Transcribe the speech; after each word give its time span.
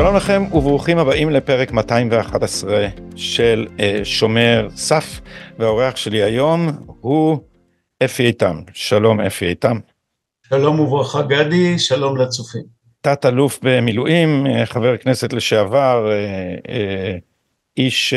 שלום 0.00 0.16
לכם 0.16 0.42
וברוכים 0.52 0.98
הבאים 0.98 1.30
לפרק 1.30 1.72
211 1.72 2.86
של 3.16 3.66
uh, 3.76 3.80
שומר 4.04 4.68
סף 4.76 5.20
והאורח 5.58 5.96
שלי 5.96 6.22
היום 6.22 6.68
הוא 7.00 7.38
אפי 8.04 8.26
איתם. 8.26 8.60
שלום 8.72 9.20
אפי 9.20 9.46
איתם. 9.46 9.78
שלום 10.48 10.80
וברכה 10.80 11.22
גדי, 11.22 11.78
שלום 11.78 12.16
לצופים. 12.16 12.62
תת 13.00 13.26
אלוף 13.26 13.58
במילואים, 13.62 14.46
אה, 14.46 14.66
חבר 14.66 14.96
כנסת 14.96 15.32
לשעבר, 15.32 16.10
אה, 16.68 17.16
איש, 17.76 18.14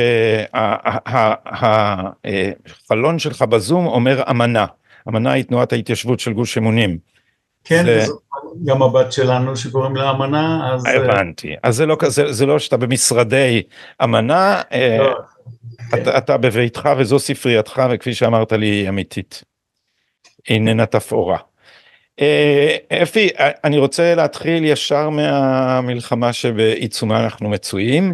החלון 1.45 3.20
שלך 3.20 3.42
בזום 3.42 3.87
אומר 3.87 4.23
אמנה, 4.29 4.65
אמנה 5.09 5.31
היא 5.31 5.43
תנועת 5.43 5.73
ההתיישבות 5.73 6.20
של 6.20 6.34
גוש 6.34 6.57
אמונים. 6.57 7.12
כן, 7.63 7.85
זה... 7.85 8.05
גם 8.65 8.83
הבת 8.83 9.11
שלנו 9.11 9.57
שקוראים 9.57 9.95
לה 9.95 10.11
אמנה, 10.11 10.73
אז... 10.73 10.83
הבנתי, 10.85 11.55
אז 11.63 11.75
זה 11.75 11.86
לא 11.86 11.95
כזה, 11.99 12.33
זה 12.33 12.45
לא 12.45 12.59
שאתה 12.59 12.77
במשרדי 12.77 13.63
אמנה, 14.03 14.61
אה, 14.71 14.97
לא, 14.99 15.19
אתה. 15.93 16.17
אתה 16.17 16.37
בביתך 16.37 16.89
וזו 16.97 17.19
ספרייתך 17.19 17.81
וכפי 17.91 18.13
שאמרת 18.13 18.51
לי 18.51 18.65
היא 18.65 18.89
אמיתית, 18.89 19.43
איננה 20.49 20.86
תפאורה. 20.86 21.37
אה, 22.19 22.77
אפי, 23.03 23.29
אני 23.64 23.77
רוצה 23.77 24.15
להתחיל 24.15 24.65
ישר 24.65 25.09
מהמלחמה 25.09 26.33
שבעיצומה 26.33 27.23
אנחנו 27.23 27.50
מצויים, 27.50 28.14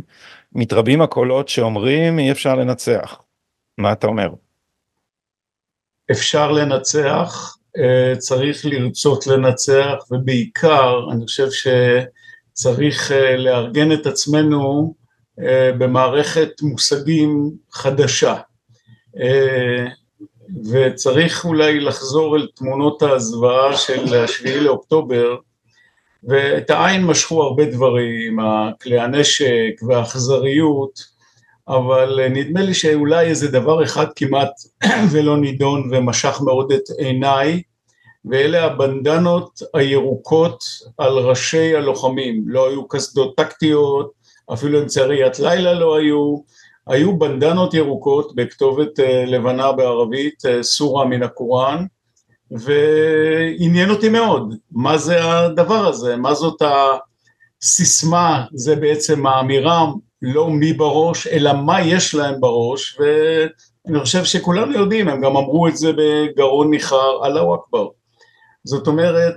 מתרבים 0.53 1.01
הקולות 1.01 1.49
שאומרים 1.49 2.19
אי 2.19 2.31
אפשר 2.31 2.55
לנצח, 2.55 3.21
מה 3.77 3.91
אתה 3.91 4.07
אומר? 4.07 4.29
אפשר 6.11 6.51
לנצח, 6.51 7.55
אה, 7.55 7.58
צריך 8.17 8.65
לרצות 8.65 9.27
לנצח 9.27 9.95
ובעיקר 10.11 10.99
אני 11.11 11.25
חושב 11.25 11.47
שצריך 11.51 13.11
אה, 13.11 13.37
לארגן 13.37 13.91
את 13.91 14.05
עצמנו 14.07 14.93
אה, 15.39 15.71
במערכת 15.77 16.61
מושגים 16.61 17.51
חדשה. 17.71 18.35
וצריך 20.71 21.45
אולי 21.45 21.79
לחזור 21.79 22.37
אל 22.37 22.47
תמונות 22.55 23.03
הזוועה 23.03 23.77
של 23.77 24.15
השביעי 24.15 24.59
לאוקטובר 24.59 25.35
ואת 26.23 26.69
העין 26.69 27.05
משכו 27.05 27.43
הרבה 27.43 27.65
דברים, 27.65 28.37
כלי 28.81 28.99
הנשק 28.99 29.73
והאכזריות 29.87 30.99
אבל 31.69 32.19
אה, 32.19 32.29
נדמה 32.29 32.61
לי 32.61 32.73
שאולי 32.73 33.25
איזה 33.25 33.51
דבר 33.51 33.83
אחד 33.83 34.05
כמעט 34.15 34.51
ולא 35.11 35.37
נידון 35.37 35.89
ומשך 35.91 36.41
מאוד 36.41 36.71
את 36.71 36.83
עיניי 36.97 37.61
ואלה 38.25 38.65
הבנדנות 38.65 39.61
הירוקות 39.73 40.63
על 40.97 41.13
ראשי 41.17 41.75
הלוחמים, 41.75 42.43
לא 42.45 42.69
היו 42.69 42.87
קסדות 42.87 43.35
טקטיות, 43.37 44.11
אפילו 44.53 44.81
אמצעי 44.81 45.03
ראיית 45.03 45.39
לילה 45.39 45.73
לא 45.73 45.97
היו, 45.97 46.37
היו 46.87 47.19
בנדנות 47.19 47.73
ירוקות 47.73 48.35
בכתובת 48.35 48.99
אה, 48.99 49.25
לבנה 49.25 49.71
בערבית, 49.71 50.45
אה, 50.45 50.63
סורה 50.63 51.05
מן 51.05 51.23
הקוראן, 51.23 51.85
ועניין 52.51 53.89
אותי 53.89 54.09
מאוד, 54.09 54.55
מה 54.71 54.97
זה 54.97 55.23
הדבר 55.23 55.87
הזה, 55.87 56.15
מה 56.15 56.33
זאת 56.33 56.61
הסיסמה, 57.61 58.45
זה 58.53 58.75
בעצם 58.75 59.27
האמירה 59.27 59.85
לא 60.21 60.49
מי 60.49 60.73
בראש, 60.73 61.27
אלא 61.27 61.53
מה 61.53 61.81
יש 61.81 62.15
להם 62.15 62.41
בראש, 62.41 62.99
ואני 62.99 63.99
חושב 63.99 64.23
שכולנו 64.23 64.73
יודעים, 64.73 65.07
הם 65.07 65.21
גם 65.21 65.37
אמרו 65.37 65.67
את 65.67 65.77
זה 65.77 65.91
בגרון 65.97 66.69
ניחר, 66.69 67.25
אללהו 67.25 67.55
אכבר. 67.55 67.87
זאת 68.63 68.87
אומרת, 68.87 69.35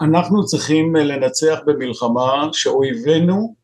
אנחנו 0.00 0.44
צריכים 0.44 0.96
לנצח 0.96 1.58
במלחמה 1.66 2.48
שאויבינו 2.52 3.54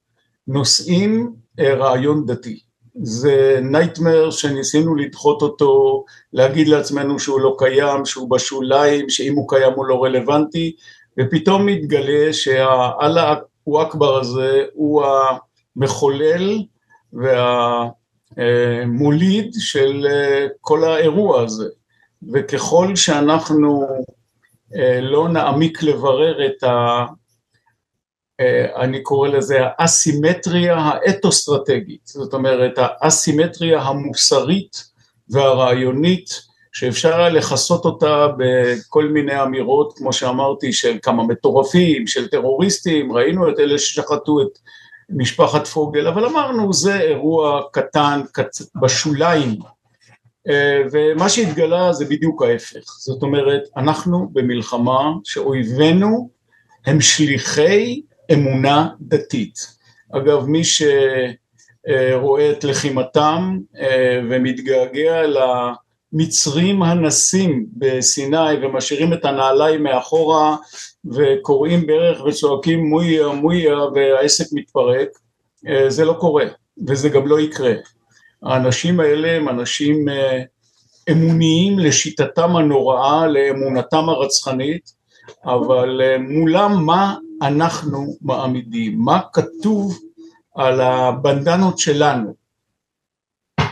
נושאים 0.49 1.33
אה, 1.61 1.75
רעיון 1.75 2.27
דתי. 2.27 2.61
זה 3.03 3.59
נייטמר 3.63 4.31
שניסינו 4.31 4.95
לדחות 4.95 5.43
אותו, 5.43 6.05
להגיד 6.33 6.69
לעצמנו 6.69 7.19
שהוא 7.19 7.41
לא 7.41 7.55
קיים, 7.59 8.05
שהוא 8.05 8.31
בשוליים, 8.31 9.11
שאם 9.11 9.35
הוא 9.37 9.49
קיים 9.49 9.73
הוא 9.73 9.87
לא 9.87 10.05
רלוונטי, 10.05 10.77
ופתאום 11.21 11.67
מתגלה 11.67 12.33
שהאללה 12.33 13.35
אכבר 13.83 14.19
הזה 14.21 14.65
הוא 14.75 15.05
ה... 15.05 15.37
המחולל 15.77 16.63
והמוליד 18.37 19.55
של 19.59 20.07
אה, 20.11 20.47
כל 20.61 20.85
האירוע 20.85 21.43
הזה. 21.43 21.69
וככל 22.33 22.97
שאנחנו 22.97 23.87
אה, 24.77 25.01
לא 25.01 25.29
נעמיק 25.29 25.83
לברר 25.83 26.47
את 26.47 26.63
ה... 26.63 27.05
אה, 28.41 28.83
אני 28.83 29.03
קורא 29.03 29.29
לזה 29.29 29.59
האסימטריה 29.79 30.77
האתוסטרטגית, 30.77 32.07
זאת 32.07 32.35
אומרת 32.35 32.73
האסימטריה 32.77 33.81
המוסרית 33.83 34.85
והרעיונית 35.29 36.47
שאפשר 36.73 37.17
היה 37.17 37.29
לכסות 37.29 37.85
אותה 37.85 38.27
בכל 38.39 39.05
מיני 39.09 39.43
אמירות 39.43 39.99
כמו 39.99 40.13
שאמרתי 40.13 40.73
של 40.73 40.99
כמה 41.03 41.27
מטורפים, 41.27 42.07
של 42.07 42.29
טרוריסטים, 42.29 43.13
ראינו 43.13 43.51
את 43.51 43.59
אלה 43.59 43.79
ששחטו 43.79 44.43
את 44.43 44.59
משפחת 45.11 45.67
פוגל, 45.67 46.07
אבל 46.07 46.25
אמרנו 46.25 46.73
זה 46.73 47.01
אירוע 47.01 47.63
קטן, 47.73 48.21
קצ... 48.33 48.63
בשוליים, 48.83 49.59
אה, 50.49 50.83
ומה 50.93 51.29
שהתגלה 51.29 51.93
זה 51.93 52.05
בדיוק 52.05 52.43
ההפך, 52.43 52.85
זאת 52.99 53.23
אומרת 53.23 53.63
אנחנו 53.77 54.29
במלחמה 54.33 55.13
שאויבינו 55.25 56.31
הם 56.87 57.01
שליחי 57.01 58.03
אמונה 58.33 58.89
דתית, 59.01 59.77
אגב 60.13 60.47
מי 60.47 60.63
שרואה 60.65 62.51
את 62.51 62.65
לחימתם 62.65 63.59
אה, 63.79 64.21
ומתגעגע 64.31 65.27
ל... 65.27 65.39
מצרים 66.19 66.83
הנסים 66.83 67.67
בסיני 67.77 68.55
ומשאירים 68.63 69.13
את 69.13 69.25
הנעליים 69.25 69.83
מאחורה 69.83 70.57
וקוראים 71.05 71.87
בערך 71.87 72.25
וצועקים 72.25 72.87
מויה 72.87 73.29
מויה 73.29 73.77
והעסק 73.95 74.45
מתפרק, 74.53 75.09
אה, 75.69 75.91
זה 75.91 76.05
לא 76.05 76.13
קורה 76.13 76.45
וזה 76.87 77.09
גם 77.09 77.27
לא 77.27 77.41
יקרה. 77.41 77.73
האנשים 78.43 79.01
האלה 79.01 79.37
הם 79.37 79.49
אנשים 79.49 80.09
אה, 80.09 80.43
אמוניים 81.11 81.79
לשיטתם 81.79 82.57
הנוראה, 82.57 83.27
לאמונתם 83.27 84.09
הרצחנית, 84.09 84.93
אבל 85.45 86.01
אה, 86.05 86.19
מולם 86.19 86.87
מה 86.87 87.15
אנחנו 87.43 88.17
מעמידים, 88.23 88.99
מה 88.99 89.21
כתוב 89.33 89.99
על 90.55 90.81
הבנדנות 90.81 91.79
שלנו. 91.79 92.46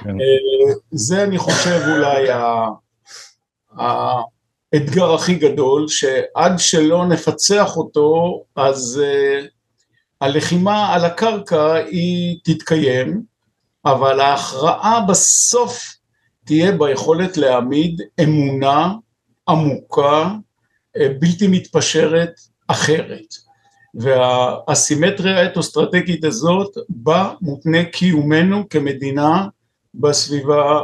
כן. 0.05 0.17
זה 0.91 1.25
אני 1.25 1.39
חושב 1.39 1.81
אולי 1.89 2.29
האתגר 4.73 5.15
הכי 5.15 5.35
גדול, 5.35 5.89
שעד 5.89 6.59
שלא 6.59 7.07
נפצח 7.07 7.77
אותו 7.77 8.43
אז 8.57 9.03
uh, 9.03 9.45
הלחימה 10.21 10.95
על 10.95 11.05
הקרקע 11.05 11.75
היא 11.75 12.39
תתקיים, 12.45 13.23
אבל 13.85 14.21
ההכרעה 14.21 15.01
בסוף 15.09 15.95
תהיה 16.45 16.73
ביכולת 16.73 17.37
להעמיד 17.37 18.03
אמונה 18.23 18.93
עמוקה, 19.49 20.31
uh, 20.97 21.01
בלתי 21.21 21.47
מתפשרת, 21.47 22.41
אחרת. 22.69 23.45
והאסימטריה 23.95 25.41
האתוסטרטגית 25.41 26.25
הזאת 26.25 26.71
בה 26.89 27.35
מותנה 27.41 27.85
קיומנו 27.85 28.69
כמדינה 28.69 29.47
בסביבה 29.95 30.81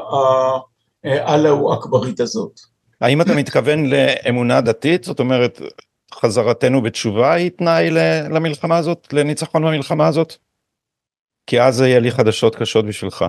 הלאו 1.05 1.75
אכברית 1.75 2.21
הזאת. 2.21 2.61
האם 3.01 3.21
אתה 3.21 3.35
מתכוון 3.35 3.87
לאמונה 3.87 4.61
דתית? 4.61 5.05
זאת 5.05 5.21
אומרת, 5.21 5.61
חזרתנו 6.15 6.83
בתשובה 6.83 7.33
היא 7.33 7.51
תנאי 7.51 7.91
למלחמה 8.31 8.77
הזאת, 8.77 9.13
לניצחון 9.13 9.63
במלחמה 9.63 10.07
הזאת? 10.07 10.35
כי 11.47 11.61
אז 11.61 11.77
זה 11.77 11.89
יהיה 11.89 12.01
לי 12.01 12.11
חדשות 12.11 12.57
קשות 12.57 12.87
בשבילך. 12.87 13.25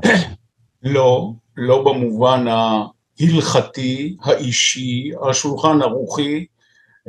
לא, 0.83 1.31
לא 1.57 1.83
במובן 1.83 2.45
ההלכתי, 2.47 4.17
האישי, 4.23 5.11
השולחן 5.29 5.81
ערוכי, 5.81 6.45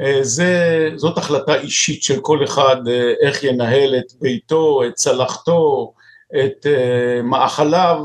אה, 0.00 0.18
זה, 0.22 0.90
זאת 0.96 1.18
החלטה 1.18 1.54
אישית 1.54 2.02
של 2.02 2.20
כל 2.20 2.44
אחד 2.44 2.76
אה, 2.88 3.12
איך 3.26 3.44
ינהל 3.44 3.94
את 3.98 4.12
ביתו, 4.20 4.84
את 4.86 4.94
צלחתו, 4.94 5.92
את 6.44 6.66
אה, 6.66 7.22
מאכליו, 7.22 7.98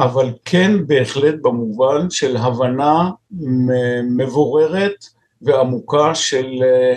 אבל 0.00 0.32
כן 0.44 0.86
בהחלט 0.86 1.34
במובן 1.42 2.10
של 2.10 2.36
הבנה 2.36 3.10
מבוררת 4.10 5.04
ועמוקה 5.42 6.14
של 6.14 6.46
אה, 6.62 6.96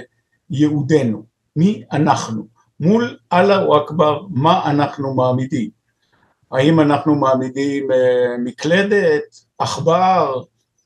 יהודנו, 0.49 1.23
מי 1.55 1.83
אנחנו, 1.91 2.47
מול 2.79 3.17
אללה 3.33 3.65
אכבר 3.83 4.21
מה 4.29 4.71
אנחנו 4.71 5.13
מעמידים, 5.13 5.69
האם 6.51 6.79
אנחנו 6.79 7.15
מעמידים 7.15 7.91
אה, 7.91 8.37
מקלדת, 8.43 9.23
עכבר, 9.57 10.41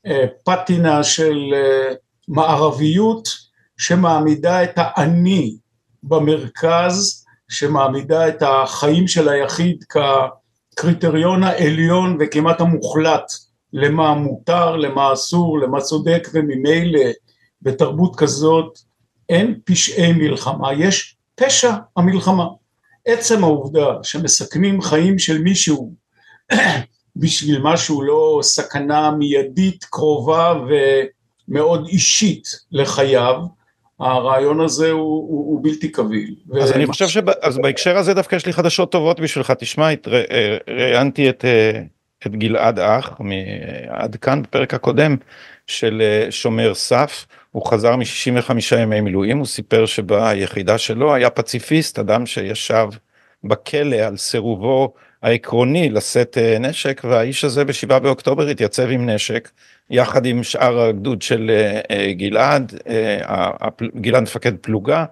אה, 0.06 0.24
פטינה 0.44 1.04
של 1.04 1.54
מערביות 2.28 3.28
שמעמידה 3.76 4.64
את 4.64 4.74
האני 4.76 5.56
במרכז 6.02 7.24
שמעמידה 7.48 8.28
את 8.28 8.42
החיים 8.42 9.08
של 9.08 9.28
היחיד 9.28 9.84
כקריטריון 10.78 11.42
העליון 11.42 12.16
וכמעט 12.20 12.60
המוחלט 12.60 13.32
למה 13.72 14.14
מותר, 14.14 14.76
למה 14.76 15.12
אסור, 15.12 15.58
למה 15.58 15.80
צודק 15.80 16.28
וממילא 16.32 17.00
בתרבות 17.62 18.16
כזאת 18.16 18.78
אין 19.28 19.60
פשעי 19.64 20.12
מלחמה, 20.12 20.72
יש 20.72 21.16
פשע 21.34 21.72
המלחמה. 21.96 22.46
עצם 23.06 23.44
העובדה 23.44 23.86
שמסכנים 24.02 24.82
חיים 24.82 25.18
של 25.18 25.38
מישהו 25.38 25.94
בשביל 27.16 27.60
משהו 27.62 28.02
לא 28.02 28.40
סכנה 28.42 29.10
מיידית 29.10 29.84
קרובה 29.84 30.54
ומאוד 31.48 31.88
אישית 31.88 32.48
לחייו, 32.72 33.40
הרעיון 34.00 34.60
הזה 34.60 34.90
הוא, 34.90 35.00
הוא, 35.00 35.28
הוא 35.28 35.60
בלתי 35.62 35.88
קביל. 35.88 36.34
אז 36.62 36.70
ו... 36.70 36.74
אני 36.74 36.86
חושב 36.86 37.08
שבהקשר 37.08 37.96
הזה 37.96 38.14
דווקא 38.14 38.36
יש 38.36 38.46
לי 38.46 38.52
חדשות 38.52 38.92
טובות 38.92 39.20
בשבילך, 39.20 39.50
תשמע, 39.50 39.88
ראיינתי 40.68 41.30
את, 41.30 41.44
אה, 41.44 41.82
את 42.26 42.36
גלעד 42.36 42.78
אח 42.78 43.20
עד 43.88 44.16
כאן 44.16 44.42
בפרק 44.42 44.74
הקודם 44.74 45.16
של 45.66 46.02
אה, 46.04 46.30
שומר 46.30 46.74
סף, 46.74 47.26
הוא 47.52 47.66
חזר 47.66 47.96
מ-65 47.96 48.76
ימי 48.78 49.00
מילואים, 49.00 49.38
הוא 49.38 49.46
סיפר 49.46 49.86
שביחידה 49.86 50.78
שלו 50.78 51.14
היה 51.14 51.30
פציפיסט, 51.30 51.98
אדם 51.98 52.26
שישב 52.26 52.88
בכלא 53.44 53.96
על 53.96 54.16
סירובו 54.16 54.92
העקרוני 55.22 55.90
לשאת 55.90 56.38
אה, 56.38 56.58
נשק 56.58 57.00
והאיש 57.04 57.44
הזה 57.44 57.64
בשבעה 57.64 57.98
באוקטובר 57.98 58.46
התייצב 58.46 58.90
עם 58.90 59.10
נשק 59.10 59.50
יחד 59.90 60.26
עם 60.26 60.42
שאר 60.42 60.80
הגדוד 60.80 61.22
של 61.22 61.50
אה, 61.50 61.80
אה, 61.90 62.12
גלעד, 62.12 62.74
גלעד 63.96 64.22
מפקד 64.22 64.56
פלוגה 64.56 65.04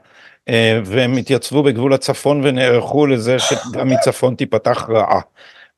והם 0.84 1.16
התייצבו 1.16 1.62
בגבול 1.62 1.92
הצפון 1.92 2.40
ונערכו 2.44 3.06
לזה 3.06 3.38
שגם 3.38 3.88
מצפון 3.88 4.34
תיפתח 4.34 4.86
רעה. 4.88 5.20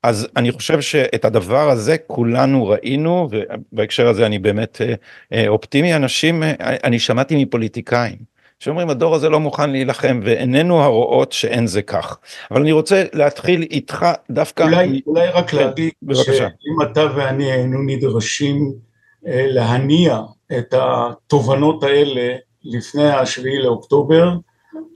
אז 0.03 0.29
אני 0.37 0.53
חושב 0.53 0.81
שאת 0.81 1.25
הדבר 1.25 1.71
הזה 1.71 1.97
כולנו 2.07 2.67
ראינו 2.67 3.29
ובהקשר 3.31 4.09
הזה 4.09 4.27
אני 4.27 4.39
באמת 4.39 4.81
אופטימי 5.49 5.95
אנשים 5.95 6.43
אני 6.61 6.99
שמעתי 6.99 7.45
מפוליטיקאים 7.45 8.17
שאומרים 8.61 8.91
הדור 8.91 9.15
הזה 9.15 9.29
לא 9.29 9.41
מוכן 9.41 9.71
להילחם 9.71 10.21
ואיננו 10.23 10.83
הרואות 10.83 11.33
שאין 11.33 11.67
זה 11.67 11.83
כך. 11.83 12.19
אבל 12.51 12.61
אני 12.61 12.73
רוצה 12.73 13.05
להתחיל 13.13 13.63
איתך 13.63 14.07
דווקא... 14.31 14.63
אולי, 14.63 15.01
אולי 15.07 15.29
רק 15.29 15.51
כן, 15.51 15.57
להגיד 15.57 15.93
שאם 16.13 16.83
אתה 16.83 17.07
ואני 17.17 17.53
היינו 17.53 17.83
נדרשים 17.83 18.57
אה, 18.57 18.88
להניע 19.27 20.21
את 20.59 20.75
התובנות 20.79 21.83
האלה 21.83 22.37
לפני 22.65 23.11
השביעי 23.11 23.59
לאוקטובר, 23.59 24.33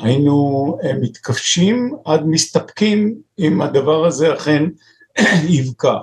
היינו 0.01 0.77
אה, 0.85 0.93
מתכחשים 1.01 1.97
עד 2.05 2.27
מסתפקים 2.27 3.15
אם 3.39 3.63
הדבר 3.63 4.07
הזה 4.07 4.35
אכן 4.35 4.65
יבקע. 5.49 5.97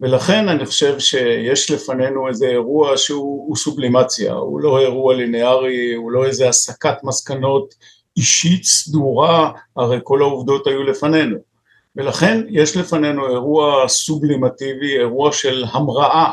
ולכן 0.00 0.48
אני 0.48 0.66
חושב 0.66 0.98
שיש 0.98 1.70
לפנינו 1.70 2.28
איזה 2.28 2.46
אירוע 2.46 2.96
שהוא 2.96 3.56
סובלימציה, 3.56 4.32
הוא 4.32 4.60
לא 4.60 4.78
אירוע 4.78 5.14
לינארי, 5.14 5.94
הוא 5.94 6.12
לא 6.12 6.26
איזה 6.26 6.48
הסקת 6.48 6.96
מסקנות 7.02 7.74
אישית 8.16 8.64
סדורה, 8.64 9.50
הרי 9.76 9.98
כל 10.02 10.22
העובדות 10.22 10.66
היו 10.66 10.82
לפנינו. 10.82 11.36
ולכן 11.96 12.40
יש 12.48 12.76
לפנינו 12.76 13.28
אירוע 13.28 13.88
סובלימטיבי, 13.88 14.98
אירוע 14.98 15.32
של 15.32 15.64
המראה 15.72 16.30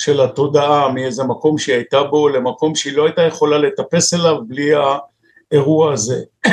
של 0.00 0.20
התודעה 0.20 0.92
מאיזה 0.92 1.24
מקום 1.24 1.58
שהיא 1.58 1.74
הייתה 1.74 2.02
בו 2.02 2.28
למקום 2.28 2.74
שהיא 2.74 2.96
לא 2.96 3.04
הייתה 3.06 3.22
יכולה 3.22 3.58
לטפס 3.58 4.14
אליו 4.14 4.36
בלי 4.46 4.70
האירוע 5.52 5.92
הזה. 5.92 6.22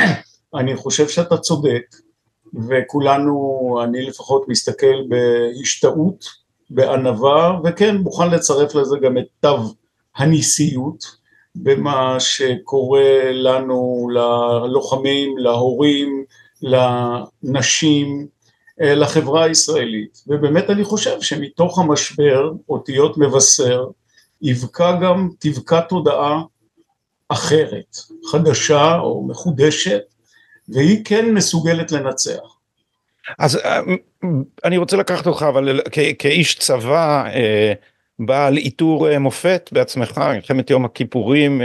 אני 0.54 0.76
חושב 0.76 1.08
שאתה 1.08 1.36
צודק, 1.38 1.82
וכולנו, 2.68 3.80
אני 3.84 4.02
לפחות 4.02 4.48
מסתכל 4.48 5.02
בהשתאות 5.08 6.24
בענווה, 6.70 7.60
וכן 7.64 7.96
מוכן 7.96 8.30
לצרף 8.30 8.74
לזה 8.74 8.96
גם 9.02 9.18
את 9.18 9.26
תו 9.40 9.58
הניסיות 10.16 11.04
במה 11.54 12.20
שקורה 12.20 13.32
לנו, 13.32 14.08
ללוחמים, 14.12 15.38
להורים, 15.38 16.24
לנשים, 16.62 18.26
לחברה 18.80 19.44
הישראלית. 19.44 20.22
ובאמת 20.26 20.70
אני 20.70 20.84
חושב 20.84 21.20
שמתוך 21.20 21.78
המשבר, 21.78 22.52
אותיות 22.68 23.18
מבשר, 23.18 23.86
יבקע 24.42 24.92
גם, 24.92 25.28
תבקע 25.38 25.80
תודעה 25.80 26.42
אחרת, 27.28 27.96
חדשה 28.30 28.98
או 28.98 29.26
מחודשת, 29.28 30.00
והיא 30.68 31.04
כן 31.04 31.34
מסוגלת 31.34 31.92
לנצח. 31.92 32.58
אז 33.38 33.56
אה, 33.56 33.80
אני 34.64 34.76
רוצה 34.76 34.96
לקחת 34.96 35.26
אותך 35.26 35.42
אבל 35.48 35.80
כאיש 36.18 36.54
צבא 36.54 37.24
אה, 37.34 37.72
בעל 38.18 38.56
עיטור 38.56 39.08
אה, 39.08 39.18
מופת 39.18 39.68
בעצמך 39.72 40.18
מלחמת 40.18 40.70
יום 40.70 40.84
הכיפורים 40.84 41.62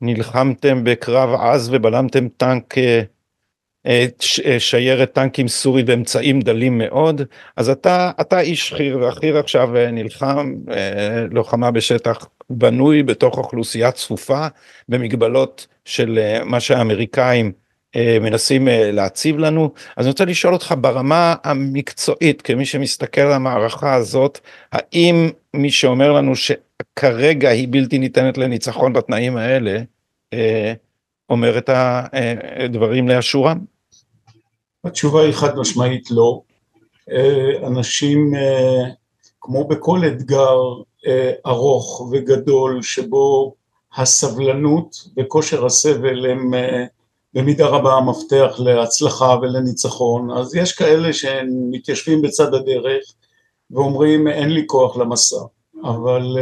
נלחמתם 0.00 0.84
בקרב 0.84 1.40
עז 1.40 1.68
ובלמתם 1.72 2.28
טנק 2.28 2.74
שיירת 4.58 5.12
טנקים 5.12 5.48
סורי 5.48 5.82
באמצעים 5.82 6.40
דלים 6.40 6.78
מאוד 6.78 7.22
אז 7.56 7.68
אתה 7.68 8.10
אתה 8.20 8.40
איש 8.40 8.74
חי"ר 8.74 8.98
והחי"ר 8.98 9.38
עכשיו 9.38 9.68
נלחם 9.92 10.54
לוחמה 11.30 11.70
בשטח 11.70 12.28
בנוי 12.50 13.02
בתוך 13.02 13.38
אוכלוסייה 13.38 13.92
צפופה 13.92 14.46
במגבלות 14.88 15.66
של 15.84 16.18
מה 16.44 16.60
שהאמריקאים 16.60 17.52
אה, 17.96 18.18
מנסים 18.20 18.68
אה, 18.68 18.92
להציב 18.92 19.38
לנו. 19.38 19.72
אז 19.96 20.06
אני 20.06 20.10
רוצה 20.10 20.24
לשאול 20.24 20.54
אותך 20.54 20.74
ברמה 20.80 21.34
המקצועית, 21.44 22.42
כמי 22.42 22.66
שמסתכל 22.66 23.20
על 23.20 23.32
המערכה 23.32 23.94
הזאת, 23.94 24.40
האם 24.72 25.30
מי 25.54 25.70
שאומר 25.70 26.12
לנו 26.12 26.32
שכרגע 26.36 27.48
היא 27.48 27.68
בלתי 27.70 27.98
ניתנת 27.98 28.38
לניצחון 28.38 28.92
בתנאים 28.92 29.36
האלה, 29.36 29.78
אה, 30.32 30.72
אומר 31.30 31.58
את 31.58 31.70
הדברים 31.72 33.08
לאשורם? 33.08 33.75
התשובה 34.86 35.22
היא 35.22 35.32
חד 35.32 35.58
משמעית 35.58 36.10
לא. 36.10 36.40
אנשים, 37.66 38.32
כמו 39.40 39.68
בכל 39.68 40.00
אתגר 40.06 40.58
ארוך 41.46 42.08
וגדול 42.12 42.82
שבו 42.82 43.54
הסבלנות 43.96 44.96
וכושר 45.16 45.66
הסבל 45.66 46.30
הם 46.30 46.54
במידה 47.34 47.66
רבה 47.66 47.92
המפתח 47.92 48.54
להצלחה 48.58 49.36
ולניצחון, 49.42 50.30
אז 50.30 50.54
יש 50.54 50.72
כאלה 50.72 51.12
שמתיישבים 51.12 52.22
בצד 52.22 52.54
הדרך 52.54 53.04
ואומרים 53.70 54.28
אין 54.28 54.50
לי 54.50 54.66
כוח 54.66 54.96
למסע, 54.96 55.36
אבל 55.84 56.36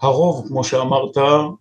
הרוב 0.00 0.44
כמו 0.48 0.64
שאמרת, 0.64 1.18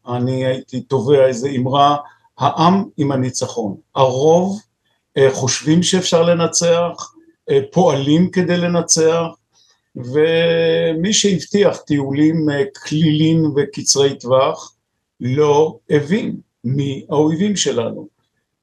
אני 0.08 0.46
הייתי 0.46 0.82
תובע 0.82 1.26
איזה 1.26 1.50
אמרה, 1.50 1.98
העם 2.38 2.84
עם 2.98 3.12
הניצחון, 3.12 3.76
הרוב 3.96 4.60
חושבים 5.32 5.84
שאפשר 5.84 6.24
לנצח, 6.24 7.14
uh, 7.50 7.54
פועלים 7.72 8.32
כדי 8.32 8.58
לנצח, 8.58 9.26
ומי 9.96 11.14
שהבטיח 11.14 11.78
טיולים 11.78 12.48
כלילים 12.88 13.52
וקצרי 13.56 14.20
טווח 14.20 14.76
לא 15.22 15.78
הבין 15.90 16.36
מי 16.64 17.06
האויבים 17.10 17.56
שלנו. 17.56 18.08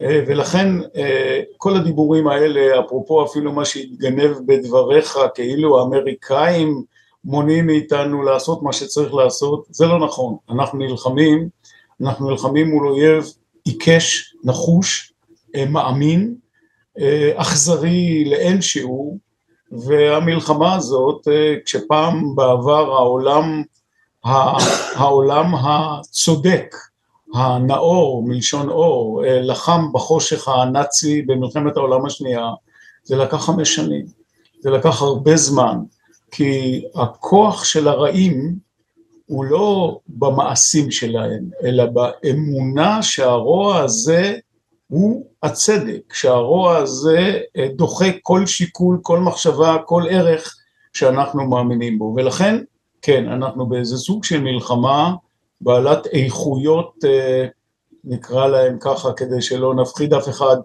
אה, 0.02 0.24
ולכן 0.26 0.68
אה, 0.96 1.40
כל 1.56 1.76
הדיבורים 1.76 2.28
האלה, 2.28 2.80
אפרופו 2.80 3.24
אפילו 3.24 3.52
מה 3.52 3.64
שהתגנב 3.64 4.36
בדבריך, 4.46 5.18
כאילו 5.34 5.78
האמריקאים 5.78 6.82
מונעים 7.24 7.66
מאיתנו 7.66 8.22
לעשות 8.22 8.62
מה 8.62 8.72
שצריך 8.72 9.14
לעשות, 9.14 9.66
זה 9.70 9.86
לא 9.86 9.98
נכון. 9.98 10.36
אנחנו 10.50 10.78
נלחמים, 10.78 11.48
אנחנו 12.00 12.30
נלחמים 12.30 12.70
מול 12.70 12.88
אויב 12.88 13.24
עיקש, 13.64 14.34
נחוש, 14.44 15.12
אה, 15.12 15.19
מאמין, 15.68 16.34
אכזרי 17.34 18.24
לאין 18.24 18.62
שיעור, 18.62 19.18
והמלחמה 19.72 20.74
הזאת, 20.74 21.28
כשפעם 21.64 22.34
בעבר 22.36 22.92
העולם, 22.92 23.62
העולם 24.94 25.54
הצודק 25.54 26.74
הנאור, 27.34 28.22
מלשון 28.26 28.68
אור, 28.68 29.24
אה, 29.24 29.40
לחם 29.40 29.92
בחושך 29.92 30.48
הנאצי 30.48 31.22
במלחמת 31.22 31.76
העולם 31.76 32.06
השנייה, 32.06 32.50
זה 33.04 33.16
לקח 33.16 33.36
חמש 33.44 33.74
שנים, 33.74 34.06
זה 34.60 34.70
לקח 34.70 35.02
הרבה 35.02 35.36
זמן, 35.36 35.76
כי 36.30 36.84
הכוח 36.94 37.64
של 37.64 37.88
הרעים 37.88 38.54
הוא 39.26 39.44
לא 39.44 39.98
במעשים 40.08 40.90
שלהם, 40.90 41.44
אלא 41.64 41.84
באמונה 41.86 43.02
שהרוע 43.02 43.78
הזה 43.78 44.38
הוא 44.90 45.26
הצדק, 45.42 46.12
שהרוע 46.12 46.76
הזה 46.76 47.40
אה, 47.56 47.68
דוחה 47.76 48.06
כל 48.22 48.46
שיקול, 48.46 48.98
כל 49.02 49.18
מחשבה, 49.18 49.76
כל 49.86 50.02
ערך 50.10 50.56
שאנחנו 50.92 51.48
מאמינים 51.48 51.98
בו, 51.98 52.14
ולכן 52.16 52.56
כן, 53.02 53.28
אנחנו 53.28 53.66
באיזה 53.66 53.98
סוג 53.98 54.24
של 54.24 54.40
מלחמה 54.40 55.14
בעלת 55.60 56.06
איכויות, 56.06 56.94
אה, 57.04 57.46
נקרא 58.04 58.46
להם 58.46 58.78
ככה 58.80 59.12
כדי 59.12 59.42
שלא 59.42 59.74
נפחיד 59.74 60.14
אף 60.14 60.28
אחד, 60.28 60.56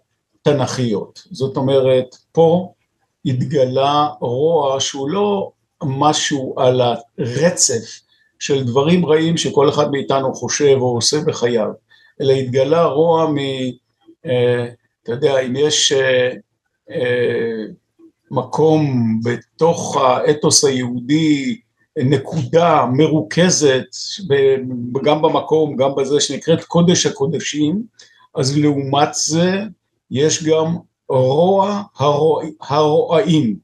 תנכיות. 0.41 1.23
זאת 1.31 1.57
אומרת, 1.57 2.15
פה 2.31 2.73
התגלה 3.25 4.09
רוע 4.19 4.79
שהוא 4.79 5.09
לא 5.09 5.51
משהו 5.83 6.53
על 6.57 6.81
הרצף 6.81 7.99
של 8.39 8.63
דברים 8.63 9.05
רעים 9.05 9.37
שכל 9.37 9.69
אחד 9.69 9.91
מאיתנו 9.91 10.33
חושב 10.33 10.77
או 10.81 10.95
עושה 10.95 11.17
בחייו, 11.25 11.69
אלא 12.21 12.33
התגלה 12.33 12.85
רוע 12.85 13.31
מ... 13.31 13.37
אתה 14.25 15.11
יודע, 15.11 15.39
אם 15.39 15.55
יש 15.55 15.91
אה, 15.91 16.29
אה, 16.91 17.63
מקום 18.31 18.85
בתוך 19.23 19.97
האתוס 19.97 20.63
היהודי, 20.63 21.59
נקודה 21.97 22.85
מרוכזת, 22.93 23.85
גם 25.03 25.21
במקום, 25.21 25.75
גם 25.75 25.95
בזה 25.97 26.19
שנקראת 26.19 26.63
קודש 26.63 27.05
הקודשים, 27.05 27.83
אז 28.35 28.57
לעומת 28.57 29.09
זה 29.13 29.51
יש 30.11 30.43
גם 30.43 30.75
רוע 31.09 31.83
הרועאים, 32.69 33.57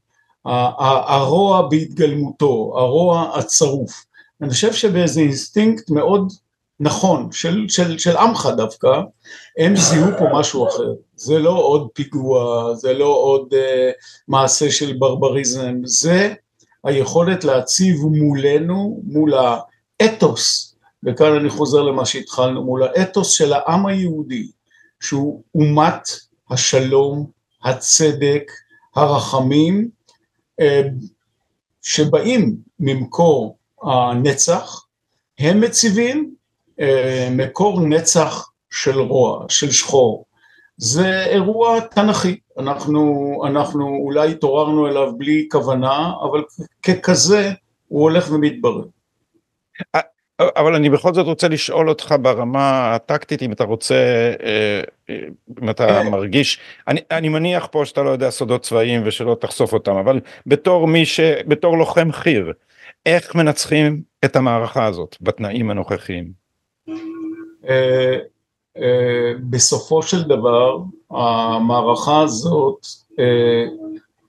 הרוע 0.44 1.68
בהתגלמותו, 1.68 2.72
הרוע 2.76 3.38
הצרוף. 3.38 4.04
אני 4.42 4.50
חושב 4.50 4.72
שבאיזה 4.72 5.20
אינסטינקט 5.20 5.90
מאוד 5.90 6.32
נכון, 6.80 7.32
של, 7.32 7.66
של, 7.68 7.98
של 7.98 8.16
עמך 8.16 8.48
דווקא, 8.56 8.88
הם 9.58 9.76
זיהו 9.76 10.10
פה 10.18 10.24
משהו 10.32 10.68
אחר. 10.68 10.92
זה 11.16 11.38
לא 11.38 11.50
עוד 11.50 11.88
פיגוע, 11.94 12.74
זה 12.74 12.92
לא 12.92 13.06
עוד 13.06 13.48
אה, 13.52 13.56
מעשה 14.28 14.70
של 14.70 14.96
ברבריזם, 14.98 15.74
זה 15.84 16.34
היכולת 16.84 17.44
להציב 17.44 17.96
מולנו, 18.04 19.00
מול 19.04 19.32
האתוס, 20.00 20.74
וכאן 21.04 21.32
אני 21.32 21.50
חוזר 21.50 21.82
למה 21.82 22.06
שהתחלנו, 22.06 22.64
מול 22.64 22.82
האתוס 22.82 23.30
של 23.30 23.52
העם 23.52 23.86
היהודי, 23.86 24.48
שהוא 25.00 25.42
אומת 25.54 26.08
השלום, 26.50 27.26
הצדק, 27.64 28.52
הרחמים, 28.96 29.88
אה, 30.60 30.82
שבאים 31.82 32.56
ממקור 32.80 33.56
הנצח, 33.82 34.84
הם 35.38 35.60
מציבים 35.60 36.34
מקור 37.30 37.80
נצח 37.80 38.50
של 38.70 38.98
רוע, 38.98 39.44
של 39.48 39.70
שחור. 39.70 40.24
זה 40.76 41.24
אירוע 41.24 41.80
תנכי, 41.80 42.36
אנחנו, 42.58 43.32
אנחנו 43.46 43.98
אולי 44.04 44.30
התעוררנו 44.30 44.88
אליו 44.88 45.18
בלי 45.18 45.48
כוונה, 45.50 46.12
אבל 46.22 46.42
ככזה 46.82 47.50
הוא 47.88 48.02
הולך 48.02 48.32
ומתברר. 48.32 48.82
אבל 50.40 50.74
אני 50.74 50.90
בכל 50.90 51.14
זאת 51.14 51.26
רוצה 51.26 51.48
לשאול 51.48 51.88
אותך 51.88 52.14
ברמה 52.22 52.94
הטקטית, 52.94 53.42
אם 53.42 53.52
אתה 53.52 53.64
רוצה, 53.64 53.94
אה, 54.42 54.80
אה, 55.10 55.16
אם 55.62 55.70
אתה 55.70 56.02
מרגיש, 56.10 56.58
אני, 56.88 57.00
אני 57.10 57.28
מניח 57.28 57.68
פה 57.70 57.84
שאתה 57.84 58.02
לא 58.02 58.10
יודע 58.10 58.30
סודות 58.30 58.62
צבאיים 58.62 59.02
ושלא 59.04 59.36
תחשוף 59.40 59.72
אותם, 59.72 59.96
אבל 59.96 60.20
בתור 60.46 60.86
מי 60.86 61.06
ש... 61.06 61.20
בתור 61.46 61.78
לוחם 61.78 62.12
חי"ר, 62.12 62.52
איך 63.06 63.34
מנצחים 63.34 64.02
את 64.24 64.36
המערכה 64.36 64.86
הזאת 64.86 65.16
בתנאים 65.20 65.70
הנוכחיים? 65.70 66.41
אה, 67.68 68.18
בסופו 69.50 70.02
של 70.02 70.22
דבר, 70.22 70.78
המערכה 71.10 72.22
הזאת 72.22 72.86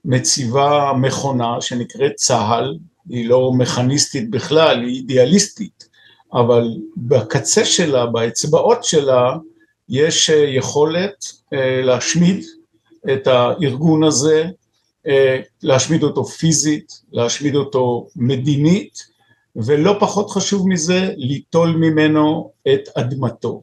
מציבה 0.04 0.92
מכונה 1.00 1.60
שנקראת 1.60 2.14
צה"ל, 2.14 2.78
היא 3.08 3.28
לא 3.28 3.52
מכניסטית 3.52 4.30
בכלל, 4.30 4.80
היא 4.80 4.94
אידיאליסטית. 4.94 5.88
אבל 6.34 6.68
בקצה 6.96 7.64
שלה, 7.64 8.06
באצבעות 8.06 8.84
שלה, 8.84 9.36
יש 9.88 10.30
אה, 10.30 10.36
יכולת 10.36 11.24
אה, 11.52 11.82
להשמיד 11.82 12.44
את 13.12 13.26
הארגון 13.26 14.04
הזה, 14.04 14.44
אה, 15.06 15.40
להשמיד 15.62 16.02
אותו 16.02 16.24
פיזית, 16.24 17.00
להשמיד 17.12 17.54
אותו 17.54 18.08
מדינית, 18.16 19.13
ולא 19.56 19.96
פחות 20.00 20.30
חשוב 20.30 20.68
מזה, 20.68 21.10
ליטול 21.16 21.70
ממנו 21.76 22.50
את 22.74 22.88
אדמתו. 22.94 23.62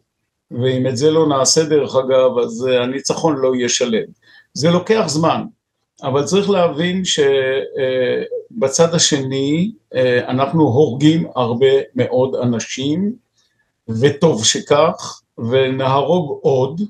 ואם 0.51 0.87
את 0.87 0.97
זה 0.97 1.11
לא 1.11 1.27
נעשה 1.27 1.63
דרך 1.63 1.95
אגב, 1.95 2.37
אז 2.43 2.63
הניצחון 2.63 3.35
לא 3.37 3.55
יהיה 3.55 3.69
שלם. 3.69 4.03
זה 4.53 4.71
לוקח 4.71 5.03
זמן, 5.07 5.43
אבל 6.03 6.23
צריך 6.23 6.49
להבין 6.49 7.03
שבצד 7.05 8.95
השני 8.95 9.71
אה, 9.95 10.29
אנחנו 10.29 10.63
הורגים 10.63 11.27
הרבה 11.35 11.67
מאוד 11.95 12.35
אנשים, 12.35 13.13
וטוב 13.89 14.45
שכך, 14.45 15.21
ונהרוג 15.37 16.39
עוד, 16.41 16.81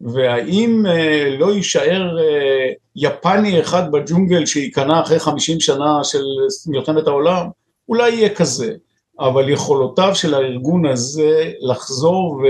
והאם 0.00 0.86
אה, 0.86 1.36
לא 1.38 1.52
יישאר 1.52 2.18
אה, 2.18 2.68
יפני 2.96 3.60
אחד 3.60 3.92
בג'ונגל 3.92 4.46
שייכנע 4.46 5.00
אחרי 5.00 5.20
חמישים 5.20 5.60
שנה 5.60 6.04
של 6.04 6.22
מלחמת 6.66 7.06
העולם? 7.06 7.46
אולי 7.88 8.10
יהיה 8.10 8.34
כזה, 8.34 8.74
אבל 9.20 9.48
יכולותיו 9.48 10.14
של 10.14 10.34
הארגון 10.34 10.86
הזה 10.86 11.52
לחזור 11.60 12.42